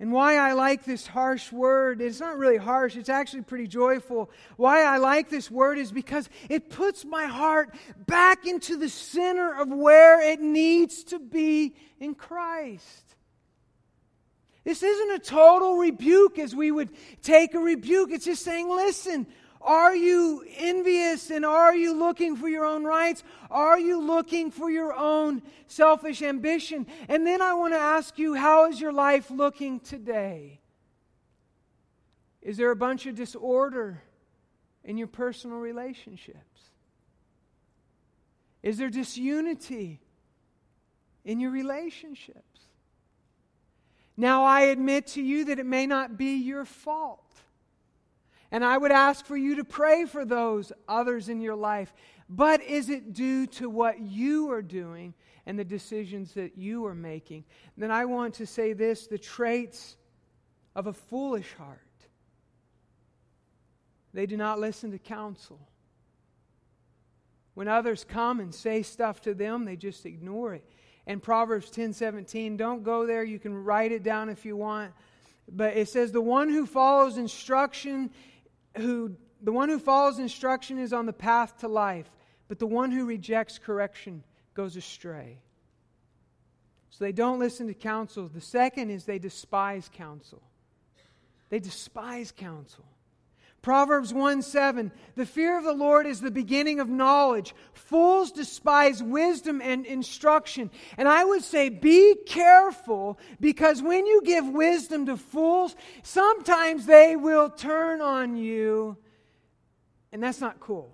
And 0.00 0.12
why 0.12 0.36
I 0.36 0.52
like 0.52 0.84
this 0.84 1.06
harsh 1.06 1.52
word, 1.52 2.00
it's 2.00 2.18
not 2.18 2.36
really 2.36 2.56
harsh, 2.56 2.96
it's 2.96 3.08
actually 3.08 3.42
pretty 3.42 3.68
joyful. 3.68 4.30
Why 4.56 4.82
I 4.82 4.98
like 4.98 5.30
this 5.30 5.50
word 5.50 5.78
is 5.78 5.92
because 5.92 6.28
it 6.50 6.68
puts 6.68 7.04
my 7.04 7.26
heart 7.26 7.74
back 8.06 8.44
into 8.44 8.76
the 8.76 8.88
center 8.88 9.54
of 9.54 9.68
where 9.68 10.20
it 10.20 10.40
needs 10.40 11.04
to 11.04 11.20
be 11.20 11.76
in 12.00 12.16
Christ. 12.16 13.13
This 14.64 14.82
isn't 14.82 15.10
a 15.12 15.18
total 15.18 15.76
rebuke 15.76 16.38
as 16.38 16.54
we 16.54 16.70
would 16.70 16.90
take 17.22 17.54
a 17.54 17.58
rebuke. 17.58 18.10
It's 18.10 18.24
just 18.24 18.42
saying, 18.42 18.68
listen, 18.68 19.26
are 19.60 19.94
you 19.94 20.44
envious 20.56 21.30
and 21.30 21.44
are 21.44 21.74
you 21.74 21.94
looking 21.94 22.36
for 22.36 22.48
your 22.48 22.64
own 22.64 22.84
rights? 22.84 23.22
Are 23.50 23.78
you 23.78 24.00
looking 24.00 24.50
for 24.50 24.70
your 24.70 24.94
own 24.94 25.42
selfish 25.66 26.22
ambition? 26.22 26.86
And 27.08 27.26
then 27.26 27.40
I 27.40 27.54
want 27.54 27.74
to 27.74 27.78
ask 27.78 28.18
you, 28.18 28.34
how 28.34 28.68
is 28.70 28.80
your 28.80 28.92
life 28.92 29.30
looking 29.30 29.80
today? 29.80 30.60
Is 32.42 32.58
there 32.58 32.70
a 32.70 32.76
bunch 32.76 33.06
of 33.06 33.14
disorder 33.14 34.02
in 34.82 34.98
your 34.98 35.06
personal 35.06 35.58
relationships? 35.58 36.38
Is 38.62 38.76
there 38.76 38.90
disunity 38.90 40.00
in 41.24 41.40
your 41.40 41.50
relationships? 41.50 42.53
Now, 44.16 44.44
I 44.44 44.62
admit 44.62 45.08
to 45.08 45.22
you 45.22 45.46
that 45.46 45.58
it 45.58 45.66
may 45.66 45.86
not 45.86 46.16
be 46.16 46.36
your 46.36 46.64
fault. 46.64 47.20
And 48.50 48.64
I 48.64 48.78
would 48.78 48.92
ask 48.92 49.26
for 49.26 49.36
you 49.36 49.56
to 49.56 49.64
pray 49.64 50.04
for 50.04 50.24
those 50.24 50.72
others 50.86 51.28
in 51.28 51.40
your 51.40 51.56
life. 51.56 51.92
But 52.28 52.62
is 52.62 52.88
it 52.88 53.12
due 53.12 53.46
to 53.48 53.68
what 53.68 54.00
you 54.00 54.52
are 54.52 54.62
doing 54.62 55.14
and 55.46 55.58
the 55.58 55.64
decisions 55.64 56.34
that 56.34 56.56
you 56.56 56.86
are 56.86 56.94
making? 56.94 57.44
Then 57.76 57.90
I 57.90 58.04
want 58.04 58.34
to 58.34 58.46
say 58.46 58.72
this 58.72 59.08
the 59.08 59.18
traits 59.18 59.96
of 60.76 60.86
a 60.86 60.92
foolish 60.92 61.52
heart. 61.54 61.80
They 64.12 64.26
do 64.26 64.36
not 64.36 64.60
listen 64.60 64.92
to 64.92 64.98
counsel. 64.98 65.58
When 67.54 67.66
others 67.66 68.04
come 68.08 68.38
and 68.38 68.54
say 68.54 68.82
stuff 68.82 69.20
to 69.22 69.34
them, 69.34 69.64
they 69.64 69.76
just 69.76 70.06
ignore 70.06 70.54
it 70.54 70.64
and 71.06 71.22
Proverbs 71.22 71.70
10 71.70 71.92
17. 71.92 72.56
Don't 72.56 72.82
go 72.82 73.06
there. 73.06 73.24
You 73.24 73.38
can 73.38 73.54
write 73.64 73.92
it 73.92 74.02
down 74.02 74.28
if 74.28 74.44
you 74.44 74.56
want. 74.56 74.92
But 75.50 75.76
it 75.76 75.88
says, 75.88 76.12
The 76.12 76.20
one 76.20 76.48
who 76.48 76.66
follows 76.66 77.18
instruction, 77.18 78.10
who 78.76 79.16
the 79.42 79.52
one 79.52 79.68
who 79.68 79.78
follows 79.78 80.18
instruction 80.18 80.78
is 80.78 80.92
on 80.92 81.04
the 81.06 81.12
path 81.12 81.58
to 81.58 81.68
life, 81.68 82.10
but 82.48 82.58
the 82.58 82.66
one 82.66 82.90
who 82.90 83.04
rejects 83.04 83.58
correction 83.58 84.24
goes 84.54 84.76
astray. 84.76 85.38
So 86.88 87.04
they 87.04 87.12
don't 87.12 87.38
listen 87.38 87.66
to 87.66 87.74
counsel. 87.74 88.28
The 88.28 88.40
second 88.40 88.90
is 88.90 89.04
they 89.04 89.18
despise 89.18 89.90
counsel. 89.92 90.42
They 91.50 91.58
despise 91.58 92.32
counsel. 92.32 92.84
Proverbs 93.64 94.12
1 94.12 94.42
7, 94.42 94.92
the 95.16 95.24
fear 95.24 95.56
of 95.56 95.64
the 95.64 95.72
Lord 95.72 96.06
is 96.06 96.20
the 96.20 96.30
beginning 96.30 96.80
of 96.80 96.90
knowledge. 96.90 97.54
Fools 97.72 98.30
despise 98.30 99.02
wisdom 99.02 99.62
and 99.62 99.86
instruction. 99.86 100.70
And 100.98 101.08
I 101.08 101.24
would 101.24 101.42
say, 101.42 101.70
be 101.70 102.14
careful 102.26 103.18
because 103.40 103.82
when 103.82 104.04
you 104.04 104.20
give 104.22 104.46
wisdom 104.46 105.06
to 105.06 105.16
fools, 105.16 105.74
sometimes 106.02 106.84
they 106.84 107.16
will 107.16 107.48
turn 107.48 108.02
on 108.02 108.36
you. 108.36 108.98
And 110.12 110.22
that's 110.22 110.42
not 110.42 110.60
cool. 110.60 110.92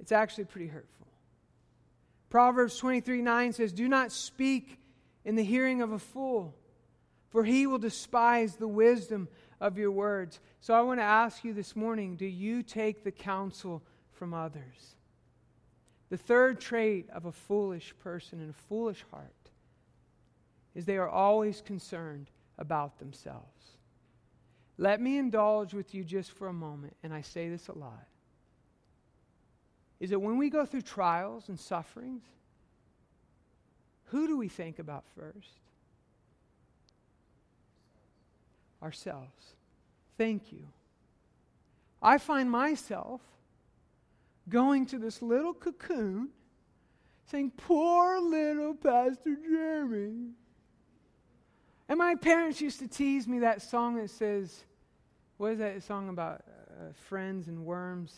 It's 0.00 0.10
actually 0.10 0.46
pretty 0.46 0.66
hurtful. 0.66 1.06
Proverbs 2.30 2.76
23 2.78 3.22
9 3.22 3.52
says, 3.52 3.72
Do 3.72 3.88
not 3.88 4.10
speak 4.10 4.80
in 5.24 5.36
the 5.36 5.44
hearing 5.44 5.82
of 5.82 5.92
a 5.92 6.00
fool, 6.00 6.52
for 7.28 7.44
he 7.44 7.68
will 7.68 7.78
despise 7.78 8.56
the 8.56 8.66
wisdom 8.66 9.28
of 9.60 9.76
your 9.76 9.90
words. 9.90 10.40
So 10.60 10.74
I 10.74 10.80
want 10.80 11.00
to 11.00 11.04
ask 11.04 11.44
you 11.44 11.52
this 11.52 11.76
morning 11.76 12.16
do 12.16 12.26
you 12.26 12.62
take 12.62 13.04
the 13.04 13.12
counsel 13.12 13.82
from 14.12 14.34
others? 14.34 14.96
The 16.08 16.16
third 16.16 16.60
trait 16.60 17.08
of 17.10 17.26
a 17.26 17.32
foolish 17.32 17.94
person 18.02 18.40
and 18.40 18.50
a 18.50 18.68
foolish 18.68 19.04
heart 19.10 19.50
is 20.74 20.84
they 20.84 20.96
are 20.96 21.08
always 21.08 21.60
concerned 21.60 22.30
about 22.58 22.98
themselves. 22.98 23.76
Let 24.76 25.00
me 25.00 25.18
indulge 25.18 25.74
with 25.74 25.94
you 25.94 26.04
just 26.04 26.32
for 26.32 26.48
a 26.48 26.52
moment, 26.52 26.96
and 27.02 27.12
I 27.12 27.20
say 27.20 27.48
this 27.48 27.68
a 27.68 27.72
lot. 27.72 28.06
Is 30.00 30.10
that 30.10 30.18
when 30.18 30.38
we 30.38 30.48
go 30.48 30.64
through 30.64 30.82
trials 30.82 31.48
and 31.48 31.60
sufferings, 31.60 32.22
who 34.06 34.26
do 34.26 34.38
we 34.38 34.48
think 34.48 34.78
about 34.78 35.04
first? 35.14 35.60
Ourselves. 38.82 39.54
Thank 40.16 40.52
you. 40.52 40.66
I 42.02 42.18
find 42.18 42.50
myself 42.50 43.20
going 44.48 44.86
to 44.86 44.98
this 44.98 45.22
little 45.22 45.54
cocoon 45.54 46.28
saying, 47.30 47.52
Poor 47.56 48.20
little 48.20 48.74
Pastor 48.74 49.36
Jeremy. 49.36 50.30
And 51.88 51.98
my 51.98 52.14
parents 52.14 52.60
used 52.60 52.78
to 52.80 52.88
tease 52.88 53.26
me 53.26 53.40
that 53.40 53.62
song 53.62 53.96
that 53.96 54.10
says, 54.10 54.64
What 55.36 55.52
is 55.52 55.58
that 55.58 55.82
song 55.82 56.08
about? 56.08 56.42
Uh, 56.80 56.92
friends 57.08 57.48
and 57.48 57.64
worms. 57.64 58.14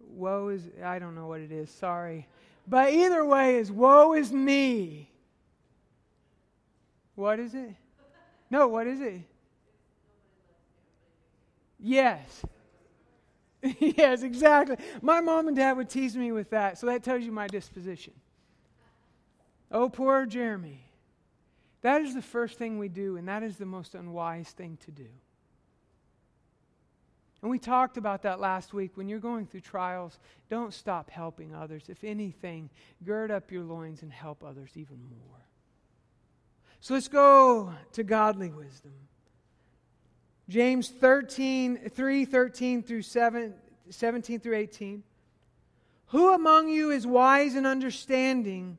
Woe 0.00 0.48
is, 0.48 0.62
I 0.82 0.98
don't 0.98 1.14
know 1.14 1.26
what 1.26 1.40
it 1.40 1.52
is, 1.52 1.70
sorry. 1.70 2.26
But 2.66 2.92
either 2.92 3.24
way 3.24 3.56
is 3.56 3.70
woe 3.70 4.14
is 4.14 4.32
me. 4.32 5.10
What 7.14 7.40
is 7.40 7.54
it? 7.54 7.74
No, 8.50 8.68
what 8.68 8.86
is 8.86 9.00
it? 9.00 9.22
Yes. 11.78 12.44
yes, 13.62 14.22
exactly. 14.22 14.76
My 15.02 15.20
mom 15.20 15.48
and 15.48 15.56
dad 15.56 15.76
would 15.76 15.88
tease 15.88 16.16
me 16.16 16.32
with 16.32 16.50
that, 16.50 16.78
so 16.78 16.86
that 16.86 17.02
tells 17.02 17.22
you 17.22 17.32
my 17.32 17.46
disposition. 17.46 18.12
Oh, 19.70 19.88
poor 19.88 20.26
Jeremy. 20.26 20.84
That 21.82 22.02
is 22.02 22.14
the 22.14 22.22
first 22.22 22.58
thing 22.58 22.78
we 22.78 22.88
do, 22.88 23.16
and 23.16 23.28
that 23.28 23.42
is 23.42 23.56
the 23.56 23.66
most 23.66 23.94
unwise 23.94 24.50
thing 24.50 24.78
to 24.84 24.90
do. 24.90 25.06
And 27.40 27.50
we 27.50 27.58
talked 27.58 27.96
about 27.96 28.22
that 28.22 28.40
last 28.40 28.74
week. 28.74 28.96
When 28.96 29.08
you're 29.08 29.20
going 29.20 29.46
through 29.46 29.60
trials, 29.60 30.18
don't 30.48 30.74
stop 30.74 31.08
helping 31.08 31.54
others. 31.54 31.84
If 31.88 32.02
anything, 32.02 32.68
gird 33.04 33.30
up 33.30 33.52
your 33.52 33.62
loins 33.62 34.02
and 34.02 34.12
help 34.12 34.42
others 34.42 34.70
even 34.74 34.98
more. 35.08 35.38
So 36.80 36.94
let's 36.94 37.08
go 37.08 37.72
to 37.92 38.02
godly 38.02 38.50
wisdom. 38.50 38.92
James 40.48 40.88
13, 40.88 41.90
3, 41.90 42.24
13 42.24 42.82
through 42.82 43.02
7, 43.02 43.54
17 43.90 44.40
through 44.40 44.56
18. 44.56 45.02
Who 46.06 46.32
among 46.32 46.68
you 46.68 46.90
is 46.90 47.06
wise 47.06 47.54
and 47.54 47.66
understanding? 47.66 48.78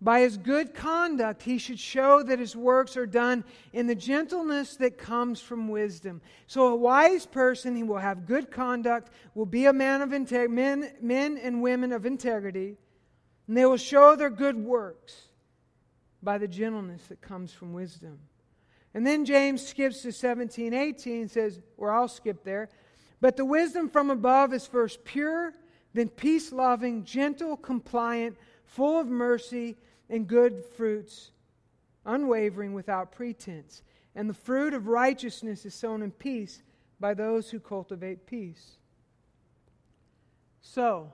By 0.00 0.20
his 0.20 0.38
good 0.38 0.72
conduct, 0.72 1.42
he 1.42 1.58
should 1.58 1.78
show 1.78 2.22
that 2.22 2.38
his 2.38 2.56
works 2.56 2.96
are 2.96 3.06
done 3.06 3.44
in 3.72 3.86
the 3.86 3.94
gentleness 3.94 4.76
that 4.76 4.96
comes 4.96 5.40
from 5.42 5.68
wisdom. 5.68 6.22
So, 6.46 6.68
a 6.68 6.76
wise 6.76 7.26
person, 7.26 7.76
he 7.76 7.82
will 7.82 7.98
have 7.98 8.26
good 8.26 8.50
conduct, 8.50 9.10
will 9.34 9.46
be 9.46 9.66
a 9.66 9.74
man 9.74 10.00
of 10.00 10.14
integrity, 10.14 10.54
men, 10.54 10.92
men 11.02 11.36
and 11.36 11.60
women 11.60 11.92
of 11.92 12.06
integrity, 12.06 12.78
and 13.46 13.56
they 13.56 13.66
will 13.66 13.76
show 13.76 14.16
their 14.16 14.30
good 14.30 14.56
works 14.56 15.14
by 16.22 16.38
the 16.38 16.48
gentleness 16.48 17.02
that 17.08 17.20
comes 17.20 17.52
from 17.52 17.74
wisdom. 17.74 18.20
And 18.94 19.06
then 19.06 19.24
James 19.24 19.66
skips 19.66 20.02
to 20.02 20.12
17, 20.12 20.74
18, 20.74 21.28
says, 21.28 21.60
or 21.76 21.92
I'll 21.92 22.08
skip 22.08 22.42
there. 22.42 22.68
But 23.20 23.36
the 23.36 23.44
wisdom 23.44 23.88
from 23.88 24.10
above 24.10 24.52
is 24.52 24.66
first 24.66 25.04
pure, 25.04 25.54
then 25.92 26.08
peace 26.08 26.52
loving, 26.52 27.04
gentle, 27.04 27.56
compliant, 27.56 28.36
full 28.64 28.98
of 28.98 29.06
mercy 29.06 29.76
and 30.08 30.26
good 30.26 30.64
fruits, 30.76 31.30
unwavering 32.04 32.72
without 32.72 33.12
pretense. 33.12 33.82
And 34.14 34.28
the 34.28 34.34
fruit 34.34 34.74
of 34.74 34.88
righteousness 34.88 35.64
is 35.64 35.74
sown 35.74 36.02
in 36.02 36.10
peace 36.10 36.62
by 36.98 37.14
those 37.14 37.50
who 37.50 37.60
cultivate 37.60 38.26
peace. 38.26 38.76
So, 40.60 41.12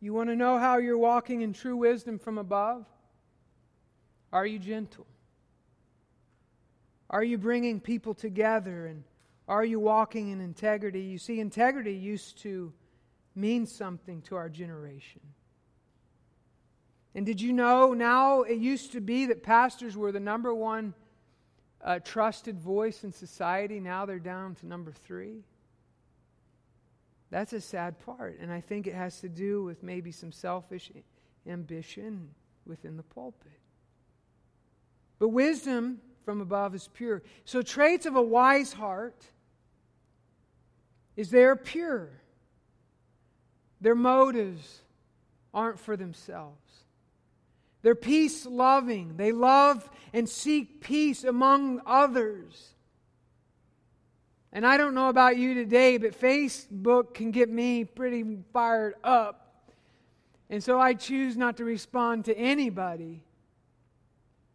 you 0.00 0.12
want 0.12 0.28
to 0.28 0.36
know 0.36 0.58
how 0.58 0.78
you're 0.78 0.98
walking 0.98 1.40
in 1.40 1.52
true 1.52 1.76
wisdom 1.76 2.18
from 2.18 2.38
above? 2.38 2.84
Are 4.36 4.44
you 4.44 4.58
gentle? 4.58 5.06
Are 7.08 7.24
you 7.24 7.38
bringing 7.38 7.80
people 7.80 8.12
together 8.12 8.84
and 8.84 9.02
are 9.48 9.64
you 9.64 9.80
walking 9.80 10.28
in 10.28 10.42
integrity? 10.42 11.00
You 11.00 11.16
see, 11.16 11.40
integrity 11.40 11.94
used 11.94 12.36
to 12.42 12.70
mean 13.34 13.64
something 13.64 14.20
to 14.28 14.36
our 14.36 14.50
generation. 14.50 15.22
And 17.14 17.24
did 17.24 17.40
you 17.40 17.54
know 17.54 17.94
now 17.94 18.42
it 18.42 18.58
used 18.58 18.92
to 18.92 19.00
be 19.00 19.24
that 19.24 19.42
pastors 19.42 19.96
were 19.96 20.12
the 20.12 20.20
number 20.20 20.54
one 20.54 20.92
uh, 21.82 22.00
trusted 22.00 22.60
voice 22.60 23.04
in 23.04 23.12
society? 23.12 23.80
Now 23.80 24.04
they're 24.04 24.18
down 24.18 24.54
to 24.56 24.66
number 24.66 24.92
three. 24.92 25.44
That's 27.30 27.54
a 27.54 27.60
sad 27.62 27.98
part. 28.04 28.38
And 28.38 28.52
I 28.52 28.60
think 28.60 28.86
it 28.86 28.94
has 28.94 29.18
to 29.20 29.30
do 29.30 29.64
with 29.64 29.82
maybe 29.82 30.12
some 30.12 30.30
selfish 30.30 30.92
ambition 31.46 32.28
within 32.66 32.98
the 32.98 33.02
pulpit. 33.02 33.60
But 35.18 35.28
wisdom 35.28 36.00
from 36.24 36.40
above 36.40 36.74
is 36.74 36.88
pure. 36.92 37.22
So, 37.44 37.62
traits 37.62 38.06
of 38.06 38.16
a 38.16 38.22
wise 38.22 38.72
heart 38.72 39.24
is 41.16 41.30
they're 41.30 41.56
pure. 41.56 42.10
Their 43.80 43.94
motives 43.94 44.82
aren't 45.54 45.78
for 45.78 45.96
themselves. 45.96 46.60
They're 47.82 47.94
peace 47.94 48.44
loving. 48.44 49.16
They 49.16 49.32
love 49.32 49.88
and 50.12 50.28
seek 50.28 50.80
peace 50.80 51.24
among 51.24 51.80
others. 51.86 52.74
And 54.52 54.66
I 54.66 54.76
don't 54.76 54.94
know 54.94 55.08
about 55.08 55.36
you 55.36 55.54
today, 55.54 55.98
but 55.98 56.18
Facebook 56.18 57.14
can 57.14 57.30
get 57.30 57.48
me 57.48 57.84
pretty 57.84 58.24
fired 58.52 58.94
up. 59.04 59.70
And 60.48 60.62
so 60.62 60.80
I 60.80 60.94
choose 60.94 61.36
not 61.36 61.58
to 61.58 61.64
respond 61.64 62.24
to 62.26 62.36
anybody. 62.36 63.22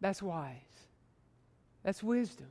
That's 0.02 0.20
wise. 0.20 0.56
That's 1.84 2.02
wisdom. 2.02 2.48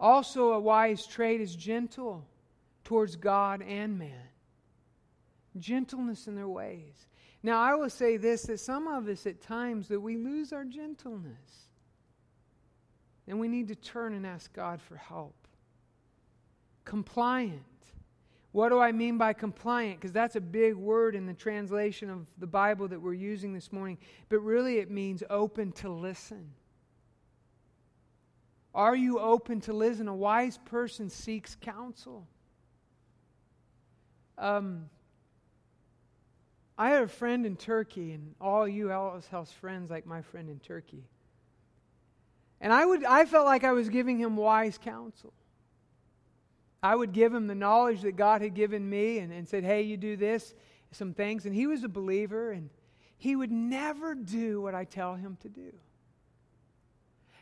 Also, 0.00 0.54
a 0.54 0.58
wise 0.58 1.06
trait 1.06 1.42
is 1.42 1.54
gentle 1.54 2.24
towards 2.84 3.16
God 3.16 3.62
and 3.62 3.98
man. 3.98 4.28
Gentleness 5.58 6.26
in 6.26 6.34
their 6.34 6.48
ways. 6.48 7.06
Now, 7.42 7.60
I 7.60 7.74
will 7.74 7.90
say 7.90 8.16
this 8.16 8.44
that 8.44 8.60
some 8.60 8.88
of 8.88 9.06
us 9.08 9.26
at 9.26 9.42
times 9.42 9.88
that 9.88 10.00
we 10.00 10.16
lose 10.16 10.54
our 10.54 10.64
gentleness. 10.64 11.68
And 13.28 13.38
we 13.38 13.46
need 13.46 13.68
to 13.68 13.74
turn 13.74 14.14
and 14.14 14.26
ask 14.26 14.52
God 14.54 14.80
for 14.80 14.96
help. 14.96 15.36
Compliant. 16.86 17.62
What 18.52 18.68
do 18.68 18.78
I 18.78 18.92
mean 18.92 19.16
by 19.16 19.32
compliant? 19.32 19.98
Because 19.98 20.12
that's 20.12 20.36
a 20.36 20.40
big 20.40 20.74
word 20.74 21.14
in 21.14 21.26
the 21.26 21.32
translation 21.32 22.10
of 22.10 22.26
the 22.38 22.46
Bible 22.46 22.86
that 22.88 23.00
we're 23.00 23.14
using 23.14 23.54
this 23.54 23.72
morning. 23.72 23.96
But 24.28 24.40
really, 24.40 24.78
it 24.78 24.90
means 24.90 25.22
open 25.30 25.72
to 25.72 25.88
listen. 25.88 26.50
Are 28.74 28.94
you 28.94 29.18
open 29.18 29.62
to 29.62 29.72
listen? 29.72 30.06
A 30.06 30.14
wise 30.14 30.58
person 30.66 31.08
seeks 31.08 31.56
counsel. 31.60 32.26
Um, 34.36 34.90
I 36.76 36.90
had 36.90 37.02
a 37.02 37.08
friend 37.08 37.46
in 37.46 37.56
Turkey, 37.56 38.12
and 38.12 38.34
all 38.40 38.68
you 38.68 38.90
Alice 38.90 39.28
House 39.28 39.50
friends 39.50 39.90
like 39.90 40.04
my 40.04 40.20
friend 40.20 40.50
in 40.50 40.58
Turkey. 40.58 41.04
And 42.60 42.72
I, 42.72 42.84
would, 42.84 43.04
I 43.04 43.24
felt 43.24 43.46
like 43.46 43.64
I 43.64 43.72
was 43.72 43.88
giving 43.88 44.18
him 44.18 44.36
wise 44.36 44.78
counsel. 44.78 45.32
I 46.82 46.96
would 46.96 47.12
give 47.12 47.32
him 47.32 47.46
the 47.46 47.54
knowledge 47.54 48.02
that 48.02 48.16
God 48.16 48.42
had 48.42 48.54
given 48.54 48.88
me 48.88 49.18
and, 49.18 49.32
and 49.32 49.48
said, 49.48 49.64
hey, 49.64 49.82
you 49.82 49.96
do 49.96 50.16
this, 50.16 50.54
some 50.90 51.14
things. 51.14 51.46
And 51.46 51.54
he 51.54 51.66
was 51.66 51.84
a 51.84 51.88
believer, 51.88 52.50
and 52.50 52.70
he 53.18 53.36
would 53.36 53.52
never 53.52 54.14
do 54.14 54.60
what 54.60 54.74
I 54.74 54.84
tell 54.84 55.14
him 55.14 55.36
to 55.42 55.48
do. 55.48 55.72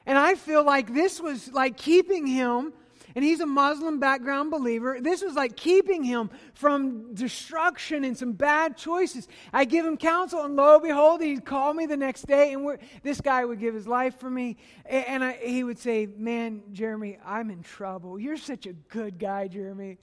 And 0.04 0.18
I 0.18 0.34
feel 0.34 0.64
like 0.64 0.92
this 0.92 1.20
was 1.20 1.52
like 1.52 1.76
keeping 1.76 2.26
him 2.26 2.72
and 3.14 3.24
he's 3.24 3.40
a 3.40 3.46
Muslim 3.46 3.98
background 3.98 4.50
believer. 4.50 4.98
This 5.00 5.22
was 5.22 5.34
like 5.34 5.56
keeping 5.56 6.04
him 6.04 6.30
from 6.54 7.14
destruction 7.14 8.04
and 8.04 8.16
some 8.16 8.32
bad 8.32 8.76
choices. 8.76 9.28
I 9.52 9.64
give 9.64 9.84
him 9.84 9.96
counsel, 9.96 10.44
and 10.44 10.56
lo 10.56 10.74
and 10.74 10.82
behold, 10.82 11.22
he'd 11.22 11.44
call 11.44 11.74
me 11.74 11.86
the 11.86 11.96
next 11.96 12.26
day, 12.26 12.52
and 12.52 12.78
this 13.02 13.20
guy 13.20 13.44
would 13.44 13.60
give 13.60 13.74
his 13.74 13.86
life 13.86 14.18
for 14.18 14.30
me. 14.30 14.56
And 14.86 15.24
I, 15.24 15.32
he 15.32 15.64
would 15.64 15.78
say, 15.78 16.06
Man, 16.06 16.62
Jeremy, 16.72 17.18
I'm 17.24 17.50
in 17.50 17.62
trouble. 17.62 18.18
You're 18.18 18.36
such 18.36 18.66
a 18.66 18.72
good 18.72 19.18
guy, 19.18 19.48
Jeremy. 19.48 19.98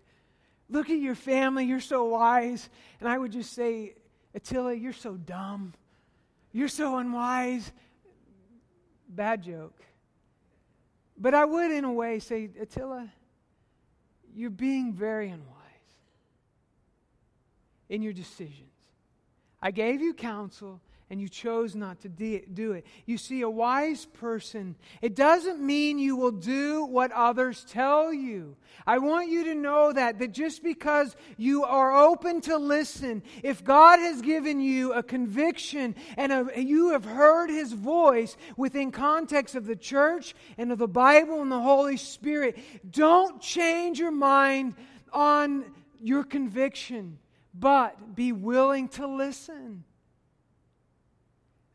Look 0.70 0.90
at 0.90 0.98
your 0.98 1.16
family. 1.16 1.66
You're 1.66 1.80
so 1.80 2.06
wise. 2.06 2.70
And 3.00 3.08
I 3.08 3.18
would 3.18 3.32
just 3.32 3.54
say, 3.54 3.96
Attila, 4.36 4.74
you're 4.74 4.94
so 4.94 5.14
dumb. 5.14 5.74
You're 6.52 6.68
so 6.68 6.98
unwise. 6.98 7.72
Bad 9.08 9.44
joke. 9.44 9.82
But 11.18 11.34
I 11.34 11.46
would, 11.46 11.72
in 11.72 11.84
a 11.84 11.92
way, 11.92 12.20
say, 12.20 12.50
Attila, 12.60 13.10
you're 14.36 14.50
being 14.50 14.94
very 14.94 15.30
unwise 15.30 15.54
in 17.90 18.02
your 18.02 18.14
decisions. 18.14 18.70
I 19.62 19.72
gave 19.72 20.02
you 20.02 20.14
counsel, 20.14 20.80
and 21.10 21.22
you 21.22 21.30
chose 21.30 21.74
not 21.74 22.02
to 22.02 22.10
do 22.10 22.74
it. 22.74 22.86
You 23.06 23.18
see, 23.18 23.42
a 23.42 23.50
wise 23.50 24.06
person, 24.06 24.76
it 25.02 25.16
doesn't 25.16 25.62
mean 25.62 26.00
you 26.00 26.18
will 26.18 26.32
do 26.32 26.84
what 26.84 27.14
others 27.14 27.66
tell 27.70 28.14
you. 28.14 28.58
I 28.86 28.98
want 28.98 29.30
you 29.30 29.46
to 29.46 29.56
know 29.56 29.94
that, 29.94 30.20
that 30.20 30.34
just 30.34 30.64
because 30.64 31.16
you 31.38 31.64
are 31.64 31.96
open 31.96 32.42
to 32.42 32.58
listen, 32.58 33.24
if 33.42 33.64
God 33.64 34.00
has 34.00 34.22
given 34.22 34.60
you 34.60 34.92
a 34.92 35.02
conviction 35.02 35.96
and 36.18 36.34
a, 36.34 36.62
you 36.62 36.92
have 36.92 37.06
heard 37.06 37.50
His 37.50 37.72
voice 37.72 38.36
within 38.58 38.92
context 38.92 39.56
of 39.56 39.66
the 39.66 39.78
church 39.78 40.36
and 40.58 40.74
of 40.74 40.78
the 40.78 40.90
Bible 40.90 41.42
and 41.42 41.52
the 41.52 41.62
Holy 41.62 41.98
Spirit, 41.98 42.58
don't 42.92 43.42
change 43.42 43.98
your 43.98 44.12
mind 44.12 44.76
on 45.14 45.66
your 46.02 46.26
conviction, 46.26 47.18
but 47.54 48.14
be 48.14 48.34
willing 48.34 48.90
to 48.90 49.08
listen. 49.08 49.86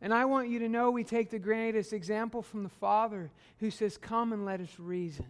And 0.03 0.13
I 0.13 0.25
want 0.25 0.49
you 0.49 0.59
to 0.59 0.69
know 0.69 0.91
we 0.91 1.05
take 1.05 1.31
the 1.31 1.39
greatest 1.39 1.93
example 1.93 2.43
from 2.43 2.65
the 2.65 2.69
Father 2.69 3.31
who 3.61 3.71
says, 3.71 3.97
Come 3.97 4.33
and 4.33 4.45
let 4.45 4.61
us 4.61 4.75
reason. 4.77 5.29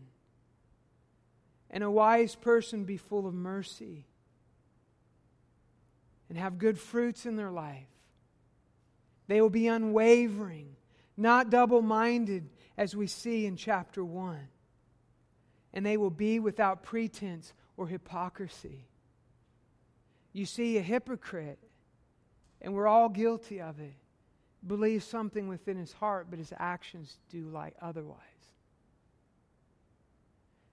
And 1.70 1.84
a 1.84 1.90
wise 1.90 2.34
person 2.34 2.84
be 2.84 2.96
full 2.96 3.26
of 3.26 3.34
mercy 3.34 4.06
and 6.30 6.38
have 6.38 6.56
good 6.56 6.78
fruits 6.78 7.26
in 7.26 7.36
their 7.36 7.50
life. 7.50 7.86
They 9.26 9.42
will 9.42 9.50
be 9.50 9.68
unwavering, 9.68 10.74
not 11.18 11.50
double 11.50 11.82
minded, 11.82 12.48
as 12.78 12.96
we 12.96 13.06
see 13.06 13.44
in 13.44 13.56
chapter 13.56 14.02
1. 14.02 14.38
And 15.74 15.84
they 15.84 15.98
will 15.98 16.10
be 16.10 16.40
without 16.40 16.82
pretense 16.82 17.52
or 17.76 17.88
hypocrisy. 17.88 18.86
You 20.32 20.46
see, 20.46 20.78
a 20.78 20.82
hypocrite, 20.82 21.58
and 22.62 22.72
we're 22.72 22.88
all 22.88 23.10
guilty 23.10 23.60
of 23.60 23.78
it 23.78 23.94
believes 24.66 25.04
something 25.04 25.48
within 25.48 25.76
his 25.76 25.92
heart, 25.92 26.28
but 26.30 26.38
his 26.38 26.52
actions 26.58 27.18
do 27.30 27.48
like 27.48 27.74
otherwise. 27.80 28.18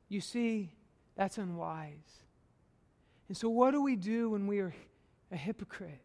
You 0.08 0.22
see, 0.22 0.72
that's 1.16 1.38
unwise. 1.38 2.24
And 3.28 3.38
so, 3.38 3.50
what 3.50 3.72
do 3.72 3.82
we 3.82 3.96
do 3.96 4.32
when 4.32 4.48
we 4.48 4.60
are 4.60 4.74
a 5.32 5.38
hypocrite? 5.38 6.02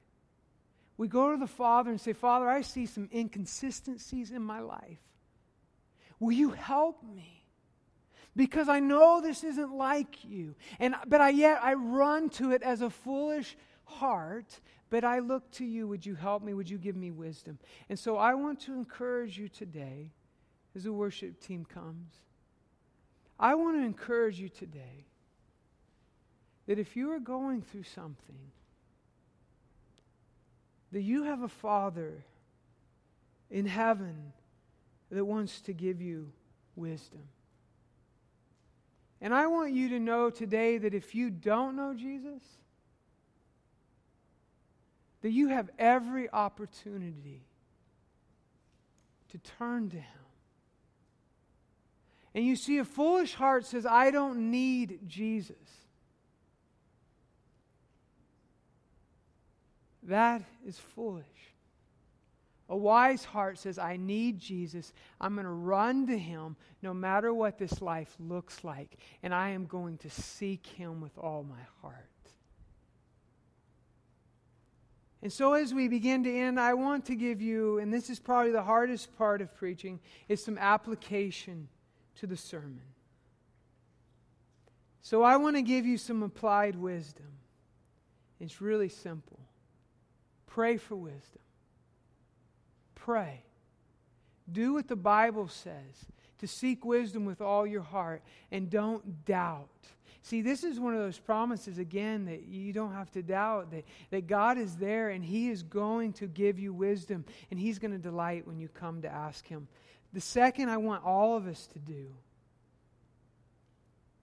We 0.97 1.09
go 1.09 1.32
to 1.32 1.39
the 1.39 1.47
Father 1.47 1.91
and 1.91 2.01
say, 2.01 2.12
Father, 2.12 2.49
I 2.49 2.61
see 2.61 2.87
some 2.87 3.09
inconsistencies 3.12 4.30
in 4.30 4.43
my 4.43 4.61
life. 4.61 5.01
Will 6.20 6.32
you 6.32 6.51
help 6.51 7.03
me? 7.03 7.45
Because 8.37 8.68
I 8.68 8.80
know 8.80 9.20
this 9.20 9.43
isn't 9.43 9.72
like 9.72 10.24
you. 10.24 10.55
And, 10.78 10.95
but 11.07 11.20
I, 11.20 11.30
yet 11.30 11.61
I 11.62 11.74
run 11.74 12.28
to 12.30 12.53
it 12.53 12.62
as 12.62 12.82
a 12.82 12.91
foolish 12.91 13.57
heart 13.85 14.61
but 14.95 15.03
I 15.03 15.18
look 15.18 15.51
to 15.55 15.64
you. 15.64 15.88
Would 15.88 16.07
you 16.07 16.14
help 16.14 16.45
me? 16.45 16.55
Would 16.55 16.70
you 16.70 16.78
give 16.78 16.95
me 16.95 17.11
wisdom? 17.11 17.59
And 17.88 17.99
so 17.99 18.16
I 18.16 18.34
want 18.34 18.61
to 18.61 18.74
encourage 18.74 19.36
you 19.36 19.49
today 19.49 20.12
as 20.76 20.84
the 20.84 20.92
worship 20.92 21.40
team 21.40 21.64
comes. 21.64 22.12
I 23.36 23.57
want 23.57 23.76
to 23.76 23.84
encourage 23.84 24.38
you 24.38 24.49
today 24.49 25.07
that 26.68 26.78
if 26.78 26.95
you 26.95 27.11
are 27.11 27.18
going 27.18 27.61
through 27.61 27.82
something, 27.82 28.38
that 30.92 31.03
you 31.03 31.24
have 31.24 31.42
a 31.42 31.49
Father 31.49 32.24
in 33.51 33.66
heaven 33.66 34.32
that 35.11 35.24
wants 35.24 35.61
to 35.62 35.72
give 35.72 36.01
you 36.01 36.30
wisdom. 36.76 37.24
And 39.20 39.34
I 39.34 39.49
want 39.49 39.72
you 39.72 39.88
to 39.88 39.99
know 39.99 40.30
today 40.30 40.78
that 40.78 40.95
if 40.95 41.16
you 41.16 41.30
don't 41.30 41.74
know 41.74 41.95
Jesus, 41.95 42.45
that 45.24 45.30
you 45.30 45.48
have 45.48 45.70
every 45.78 46.30
opportunity 46.30 47.40
to 49.30 49.38
turn 49.38 49.88
to 49.88 49.96
Him. 49.96 50.24
And 52.34 52.44
you 52.44 52.56
see, 52.56 52.76
a 52.76 52.84
foolish 52.84 53.32
heart 53.32 53.64
says, 53.64 53.86
I 53.86 54.10
don't 54.10 54.50
need 54.50 54.98
Jesus. 55.06 55.56
That 60.02 60.42
is 60.66 60.78
foolish. 60.78 61.24
A 62.68 62.76
wise 62.76 63.24
heart 63.24 63.56
says, 63.56 63.78
I 63.78 63.96
need 63.96 64.38
Jesus. 64.38 64.92
I'm 65.18 65.36
going 65.36 65.46
to 65.46 65.50
run 65.50 66.06
to 66.08 66.18
him 66.18 66.56
no 66.82 66.92
matter 66.92 67.32
what 67.32 67.56
this 67.56 67.80
life 67.80 68.14
looks 68.20 68.62
like. 68.62 68.98
And 69.22 69.34
I 69.34 69.50
am 69.50 69.64
going 69.64 69.96
to 69.98 70.10
seek 70.10 70.66
him 70.66 71.00
with 71.00 71.16
all 71.16 71.44
my 71.44 71.62
heart. 71.80 72.10
And 75.24 75.32
so, 75.32 75.54
as 75.54 75.72
we 75.72 75.88
begin 75.88 76.22
to 76.24 76.30
end, 76.30 76.60
I 76.60 76.74
want 76.74 77.06
to 77.06 77.14
give 77.14 77.40
you, 77.40 77.78
and 77.78 77.90
this 77.90 78.10
is 78.10 78.20
probably 78.20 78.52
the 78.52 78.62
hardest 78.62 79.16
part 79.16 79.40
of 79.40 79.56
preaching, 79.56 79.98
is 80.28 80.44
some 80.44 80.58
application 80.58 81.68
to 82.16 82.26
the 82.26 82.36
sermon. 82.36 82.82
So, 85.00 85.22
I 85.22 85.38
want 85.38 85.56
to 85.56 85.62
give 85.62 85.86
you 85.86 85.96
some 85.96 86.22
applied 86.22 86.76
wisdom. 86.76 87.38
It's 88.38 88.60
really 88.60 88.90
simple. 88.90 89.40
Pray 90.46 90.76
for 90.76 90.96
wisdom. 90.96 91.40
Pray. 92.94 93.44
Do 94.52 94.74
what 94.74 94.88
the 94.88 94.94
Bible 94.94 95.48
says 95.48 96.04
to 96.40 96.46
seek 96.46 96.84
wisdom 96.84 97.24
with 97.24 97.40
all 97.40 97.66
your 97.66 97.80
heart 97.80 98.22
and 98.52 98.68
don't 98.68 99.24
doubt. 99.24 99.70
See, 100.24 100.40
this 100.40 100.64
is 100.64 100.80
one 100.80 100.94
of 100.94 101.00
those 101.00 101.18
promises, 101.18 101.76
again, 101.76 102.24
that 102.24 102.48
you 102.48 102.72
don't 102.72 102.94
have 102.94 103.10
to 103.10 103.22
doubt 103.22 103.70
that, 103.72 103.84
that 104.08 104.26
God 104.26 104.56
is 104.56 104.74
there 104.76 105.10
and 105.10 105.22
He 105.22 105.50
is 105.50 105.62
going 105.62 106.14
to 106.14 106.26
give 106.26 106.58
you 106.58 106.72
wisdom 106.72 107.26
and 107.50 107.60
He's 107.60 107.78
going 107.78 107.90
to 107.90 107.98
delight 107.98 108.46
when 108.46 108.58
you 108.58 108.68
come 108.68 109.02
to 109.02 109.08
ask 109.08 109.46
Him. 109.46 109.68
The 110.14 110.22
second 110.22 110.70
I 110.70 110.78
want 110.78 111.04
all 111.04 111.36
of 111.36 111.46
us 111.46 111.66
to 111.74 111.78
do 111.78 112.06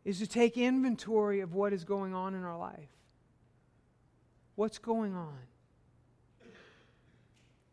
is 0.03 0.17
to 0.17 0.27
take 0.27 0.57
inventory 0.57 1.41
of 1.41 1.53
what 1.53 1.71
is 1.71 1.83
going 1.83 2.15
on 2.15 2.33
in 2.33 2.43
our 2.43 2.57
life. 2.57 2.89
What's 4.55 4.79
going 4.79 5.13
on? 5.13 5.37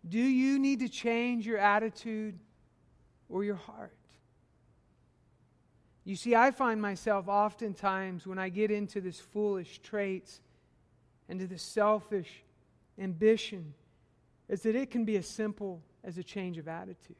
Do 0.06 0.18
you 0.18 0.58
need 0.58 0.80
to 0.80 0.90
change 0.90 1.46
your 1.46 1.58
attitude 1.58 2.38
or 3.30 3.42
your 3.42 3.56
heart? 3.56 3.97
You 6.08 6.16
see, 6.16 6.34
I 6.34 6.52
find 6.52 6.80
myself 6.80 7.28
oftentimes 7.28 8.26
when 8.26 8.38
I 8.38 8.48
get 8.48 8.70
into 8.70 9.02
this 9.02 9.20
foolish 9.20 9.80
traits 9.80 10.40
and 11.28 11.38
to 11.38 11.46
this 11.46 11.62
selfish 11.62 12.44
ambition, 12.98 13.74
is 14.48 14.62
that 14.62 14.74
it 14.74 14.90
can 14.90 15.04
be 15.04 15.18
as 15.18 15.28
simple 15.28 15.82
as 16.02 16.16
a 16.16 16.22
change 16.22 16.56
of 16.56 16.66
attitude. 16.66 17.14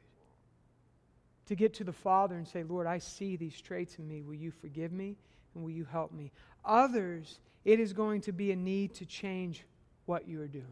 To 1.45 1.55
get 1.55 1.75
to 1.75 1.83
the 1.83 1.93
Father 1.93 2.35
and 2.35 2.47
say, 2.47 2.63
Lord, 2.63 2.87
I 2.87 2.97
see 2.97 3.35
these 3.35 3.61
traits 3.61 3.99
in 3.99 4.07
me. 4.07 4.23
Will 4.23 4.33
you 4.33 4.49
forgive 4.49 4.91
me 4.91 5.17
and 5.53 5.63
will 5.63 5.69
you 5.69 5.85
help 5.85 6.11
me? 6.11 6.31
Others, 6.65 7.41
it 7.65 7.79
is 7.79 7.93
going 7.93 8.21
to 8.21 8.31
be 8.31 8.51
a 8.51 8.55
need 8.55 8.95
to 8.95 9.05
change 9.05 9.65
what 10.07 10.27
you 10.27 10.41
are 10.41 10.47
doing. 10.47 10.65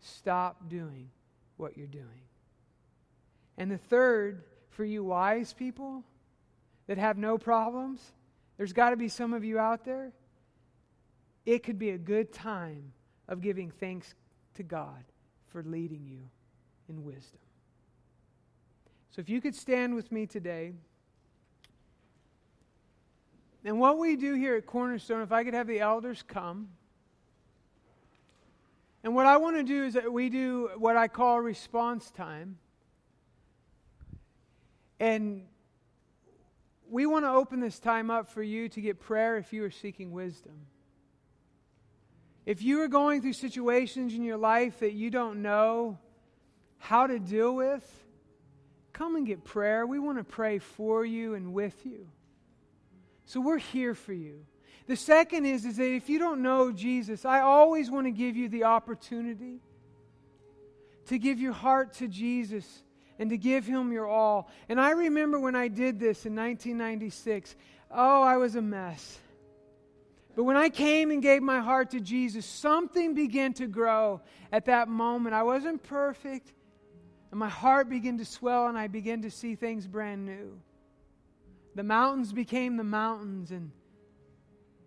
Stop 0.00 0.70
doing 0.70 1.10
what 1.58 1.76
you're 1.76 1.86
doing. 1.86 2.22
And 3.58 3.70
the 3.70 3.76
third 3.76 4.44
for 4.72 4.84
you 4.84 5.04
wise 5.04 5.52
people 5.52 6.02
that 6.86 6.98
have 6.98 7.16
no 7.16 7.38
problems, 7.38 8.00
there's 8.56 8.72
got 8.72 8.90
to 8.90 8.96
be 8.96 9.08
some 9.08 9.32
of 9.32 9.44
you 9.44 9.58
out 9.58 9.84
there. 9.84 10.12
It 11.46 11.62
could 11.62 11.78
be 11.78 11.90
a 11.90 11.98
good 11.98 12.32
time 12.32 12.92
of 13.28 13.40
giving 13.40 13.70
thanks 13.70 14.14
to 14.54 14.62
God 14.62 15.04
for 15.48 15.62
leading 15.62 16.06
you 16.06 16.20
in 16.88 17.04
wisdom. 17.04 17.40
So 19.10 19.20
if 19.20 19.28
you 19.28 19.40
could 19.40 19.54
stand 19.54 19.94
with 19.94 20.10
me 20.10 20.26
today. 20.26 20.72
And 23.64 23.78
what 23.78 23.98
we 23.98 24.16
do 24.16 24.34
here 24.34 24.56
at 24.56 24.66
Cornerstone, 24.66 25.22
if 25.22 25.32
I 25.32 25.44
could 25.44 25.54
have 25.54 25.66
the 25.66 25.80
elders 25.80 26.24
come. 26.26 26.68
And 29.04 29.14
what 29.14 29.26
I 29.26 29.36
want 29.36 29.56
to 29.56 29.62
do 29.62 29.84
is 29.84 29.94
that 29.94 30.12
we 30.12 30.30
do 30.30 30.70
what 30.78 30.96
I 30.96 31.08
call 31.08 31.40
response 31.40 32.10
time. 32.10 32.58
And 35.02 35.42
we 36.88 37.06
want 37.06 37.24
to 37.24 37.30
open 37.30 37.58
this 37.58 37.80
time 37.80 38.08
up 38.08 38.28
for 38.28 38.40
you 38.40 38.68
to 38.68 38.80
get 38.80 39.00
prayer 39.00 39.36
if 39.36 39.52
you 39.52 39.64
are 39.64 39.70
seeking 39.72 40.12
wisdom. 40.12 40.52
If 42.46 42.62
you 42.62 42.82
are 42.82 42.88
going 42.88 43.20
through 43.20 43.32
situations 43.32 44.14
in 44.14 44.22
your 44.22 44.36
life 44.36 44.78
that 44.78 44.92
you 44.92 45.10
don't 45.10 45.42
know 45.42 45.98
how 46.78 47.08
to 47.08 47.18
deal 47.18 47.52
with, 47.52 47.84
come 48.92 49.16
and 49.16 49.26
get 49.26 49.42
prayer. 49.42 49.84
We 49.88 49.98
want 49.98 50.18
to 50.18 50.24
pray 50.24 50.60
for 50.60 51.04
you 51.04 51.34
and 51.34 51.52
with 51.52 51.84
you. 51.84 52.06
So 53.24 53.40
we're 53.40 53.58
here 53.58 53.96
for 53.96 54.12
you. 54.12 54.46
The 54.86 54.94
second 54.94 55.46
is, 55.46 55.64
is 55.64 55.78
that 55.78 55.92
if 55.92 56.08
you 56.08 56.20
don't 56.20 56.42
know 56.42 56.70
Jesus, 56.70 57.24
I 57.24 57.40
always 57.40 57.90
want 57.90 58.06
to 58.06 58.12
give 58.12 58.36
you 58.36 58.48
the 58.48 58.62
opportunity 58.62 59.62
to 61.06 61.18
give 61.18 61.40
your 61.40 61.54
heart 61.54 61.94
to 61.94 62.06
Jesus 62.06 62.84
and 63.18 63.30
to 63.30 63.36
give 63.36 63.66
Him 63.66 63.92
your 63.92 64.06
all. 64.06 64.48
And 64.68 64.80
I 64.80 64.90
remember 64.90 65.38
when 65.38 65.54
I 65.54 65.68
did 65.68 65.98
this 65.98 66.26
in 66.26 66.34
1996, 66.34 67.56
oh, 67.90 68.22
I 68.22 68.36
was 68.36 68.54
a 68.56 68.62
mess. 68.62 69.18
But 70.34 70.44
when 70.44 70.56
I 70.56 70.70
came 70.70 71.10
and 71.10 71.20
gave 71.20 71.42
my 71.42 71.60
heart 71.60 71.90
to 71.90 72.00
Jesus, 72.00 72.46
something 72.46 73.14
began 73.14 73.52
to 73.54 73.66
grow 73.66 74.22
at 74.50 74.64
that 74.64 74.88
moment. 74.88 75.34
I 75.34 75.42
wasn't 75.42 75.82
perfect, 75.82 76.52
and 77.30 77.38
my 77.38 77.50
heart 77.50 77.90
began 77.90 78.16
to 78.18 78.24
swell, 78.24 78.68
and 78.68 78.78
I 78.78 78.88
began 78.88 79.22
to 79.22 79.30
see 79.30 79.54
things 79.54 79.86
brand 79.86 80.24
new. 80.24 80.58
The 81.74 81.82
mountains 81.82 82.32
became 82.32 82.76
the 82.76 82.84
mountains, 82.84 83.50
and 83.50 83.72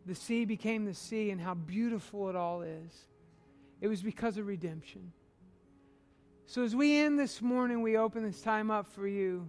the 0.06 0.16
sea 0.16 0.46
became 0.46 0.86
the 0.86 0.94
sea, 0.94 1.30
and 1.30 1.40
how 1.40 1.54
beautiful 1.54 2.30
it 2.30 2.36
all 2.36 2.64
is. 2.64 3.08
It 3.82 3.88
was 3.88 4.02
because 4.02 4.38
of 4.38 4.48
redemption. 4.48 5.12
So, 6.48 6.64
as 6.64 6.76
we 6.76 7.00
end 7.00 7.18
this 7.18 7.42
morning, 7.42 7.82
we 7.82 7.98
open 7.98 8.22
this 8.22 8.40
time 8.40 8.70
up 8.70 8.88
for 8.94 9.08
you 9.08 9.48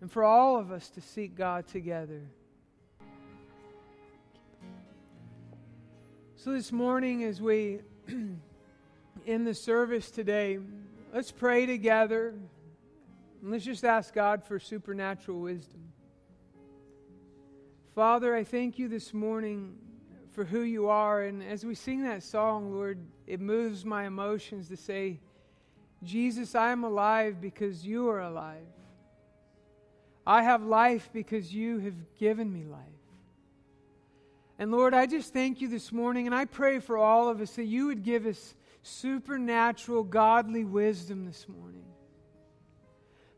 and 0.00 0.10
for 0.10 0.24
all 0.24 0.56
of 0.56 0.72
us 0.72 0.88
to 0.90 1.02
seek 1.02 1.36
God 1.36 1.68
together. 1.68 2.22
So, 6.36 6.52
this 6.52 6.72
morning, 6.72 7.22
as 7.24 7.42
we 7.42 7.80
end 9.26 9.46
the 9.46 9.52
service 9.52 10.10
today, 10.10 10.58
let's 11.12 11.30
pray 11.30 11.66
together. 11.66 12.34
And 13.42 13.52
let's 13.52 13.64
just 13.64 13.84
ask 13.84 14.14
God 14.14 14.42
for 14.42 14.58
supernatural 14.58 15.38
wisdom. 15.38 15.92
Father, 17.94 18.34
I 18.34 18.42
thank 18.42 18.78
you 18.78 18.88
this 18.88 19.12
morning 19.12 19.76
for 20.32 20.44
who 20.44 20.62
you 20.62 20.88
are. 20.88 21.24
And 21.24 21.42
as 21.42 21.66
we 21.66 21.74
sing 21.74 22.04
that 22.04 22.22
song, 22.22 22.72
Lord, 22.72 22.98
it 23.26 23.38
moves 23.38 23.84
my 23.84 24.06
emotions 24.06 24.68
to 24.68 24.76
say, 24.76 25.20
Jesus, 26.02 26.54
I 26.54 26.70
am 26.70 26.84
alive 26.84 27.40
because 27.40 27.84
you 27.84 28.08
are 28.08 28.20
alive. 28.20 28.66
I 30.26 30.42
have 30.42 30.62
life 30.62 31.08
because 31.12 31.52
you 31.52 31.78
have 31.78 31.94
given 32.18 32.52
me 32.52 32.64
life. 32.64 32.80
And 34.58 34.70
Lord, 34.70 34.92
I 34.92 35.06
just 35.06 35.32
thank 35.32 35.60
you 35.60 35.68
this 35.68 35.92
morning, 35.92 36.26
and 36.26 36.34
I 36.34 36.44
pray 36.44 36.80
for 36.80 36.98
all 36.98 37.28
of 37.28 37.40
us 37.40 37.52
that 37.52 37.64
you 37.64 37.86
would 37.86 38.02
give 38.02 38.26
us 38.26 38.54
supernatural, 38.82 40.02
godly 40.02 40.64
wisdom 40.64 41.24
this 41.26 41.46
morning. 41.48 41.84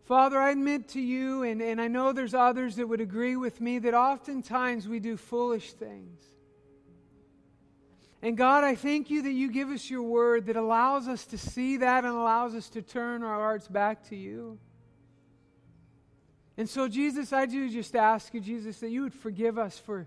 Father, 0.05 0.41
I 0.41 0.51
admit 0.51 0.89
to 0.89 1.01
you, 1.01 1.45
and, 1.45 1.63
and 1.63 1.81
I 1.81 1.89
know 1.89 2.13
there's 2.13 2.35
others 2.35 2.77
that 2.77 2.89
would 2.89 3.01
agree 3.01 3.37
with 3.37 3.61
me, 3.61 3.79
that 3.79 3.95
oftentimes 3.95 4.89
we 4.89 4.99
do 4.99 5.17
foolish 5.17 5.73
things. 5.75 6.21
And 8.23 8.37
God, 8.37 8.65
I 8.65 8.75
thank 8.75 9.09
you 9.09 9.23
that 9.23 9.33
you 9.33 9.51
give 9.51 9.71
us 9.71 9.89
your 9.89 10.03
word 10.03 10.47
that 10.47 10.57
allows 10.57 11.09
us 11.09 11.25
to 11.27 11.39
see 11.39 11.79
that 11.79 12.05
and 12.05 12.15
allows 12.15 12.55
us 12.55 12.69
to 12.71 12.83
turn 12.83 13.23
our 13.23 13.35
hearts 13.37 13.67
back 13.67 14.09
to 14.11 14.17
you. 14.17 14.59
And 16.57 16.69
so, 16.69 16.89
Jesus, 16.89 17.33
I 17.33 17.47
do 17.47 17.71
just 17.71 17.97
ask 17.97 18.35
you, 18.35 18.41
Jesus, 18.41 18.81
that 18.81 18.91
you 18.91 19.03
would 19.03 19.15
forgive 19.15 19.59
us 19.59 19.79
for 19.79 20.07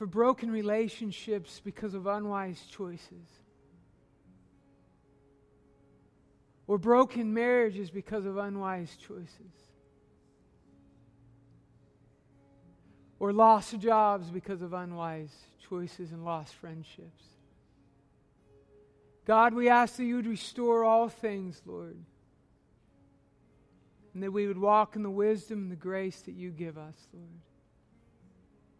for 0.00 0.06
broken 0.06 0.50
relationships 0.50 1.60
because 1.62 1.92
of 1.92 2.06
unwise 2.06 2.62
choices, 2.70 3.26
or 6.66 6.78
broken 6.78 7.34
marriages 7.34 7.90
because 7.90 8.24
of 8.24 8.38
unwise 8.38 8.96
choices, 8.96 9.52
or 13.18 13.30
lost 13.32 13.78
jobs 13.78 14.30
because 14.30 14.62
of 14.62 14.72
unwise 14.72 15.34
choices 15.68 16.12
and 16.12 16.24
lost 16.24 16.54
friendships. 16.54 17.24
God, 19.30 19.54
we 19.54 19.68
ask 19.68 19.94
that 19.94 20.02
you 20.02 20.16
would 20.16 20.26
restore 20.26 20.82
all 20.82 21.08
things, 21.08 21.62
Lord, 21.64 21.96
and 24.12 24.24
that 24.24 24.32
we 24.32 24.48
would 24.48 24.58
walk 24.58 24.96
in 24.96 25.04
the 25.04 25.10
wisdom 25.10 25.60
and 25.60 25.70
the 25.70 25.76
grace 25.76 26.20
that 26.22 26.32
you 26.32 26.50
give 26.50 26.76
us, 26.76 26.96
Lord. 27.12 27.28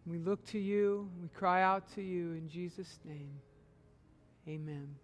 We 0.05 0.19
look 0.19 0.45
to 0.47 0.59
you, 0.59 1.09
we 1.23 1.29
cry 1.29 1.63
out 1.63 1.95
to 1.95 2.03
you 2.03 2.33
in 2.33 2.49
Jesus' 2.49 2.99
name. 3.05 3.31
Amen. 4.49 4.97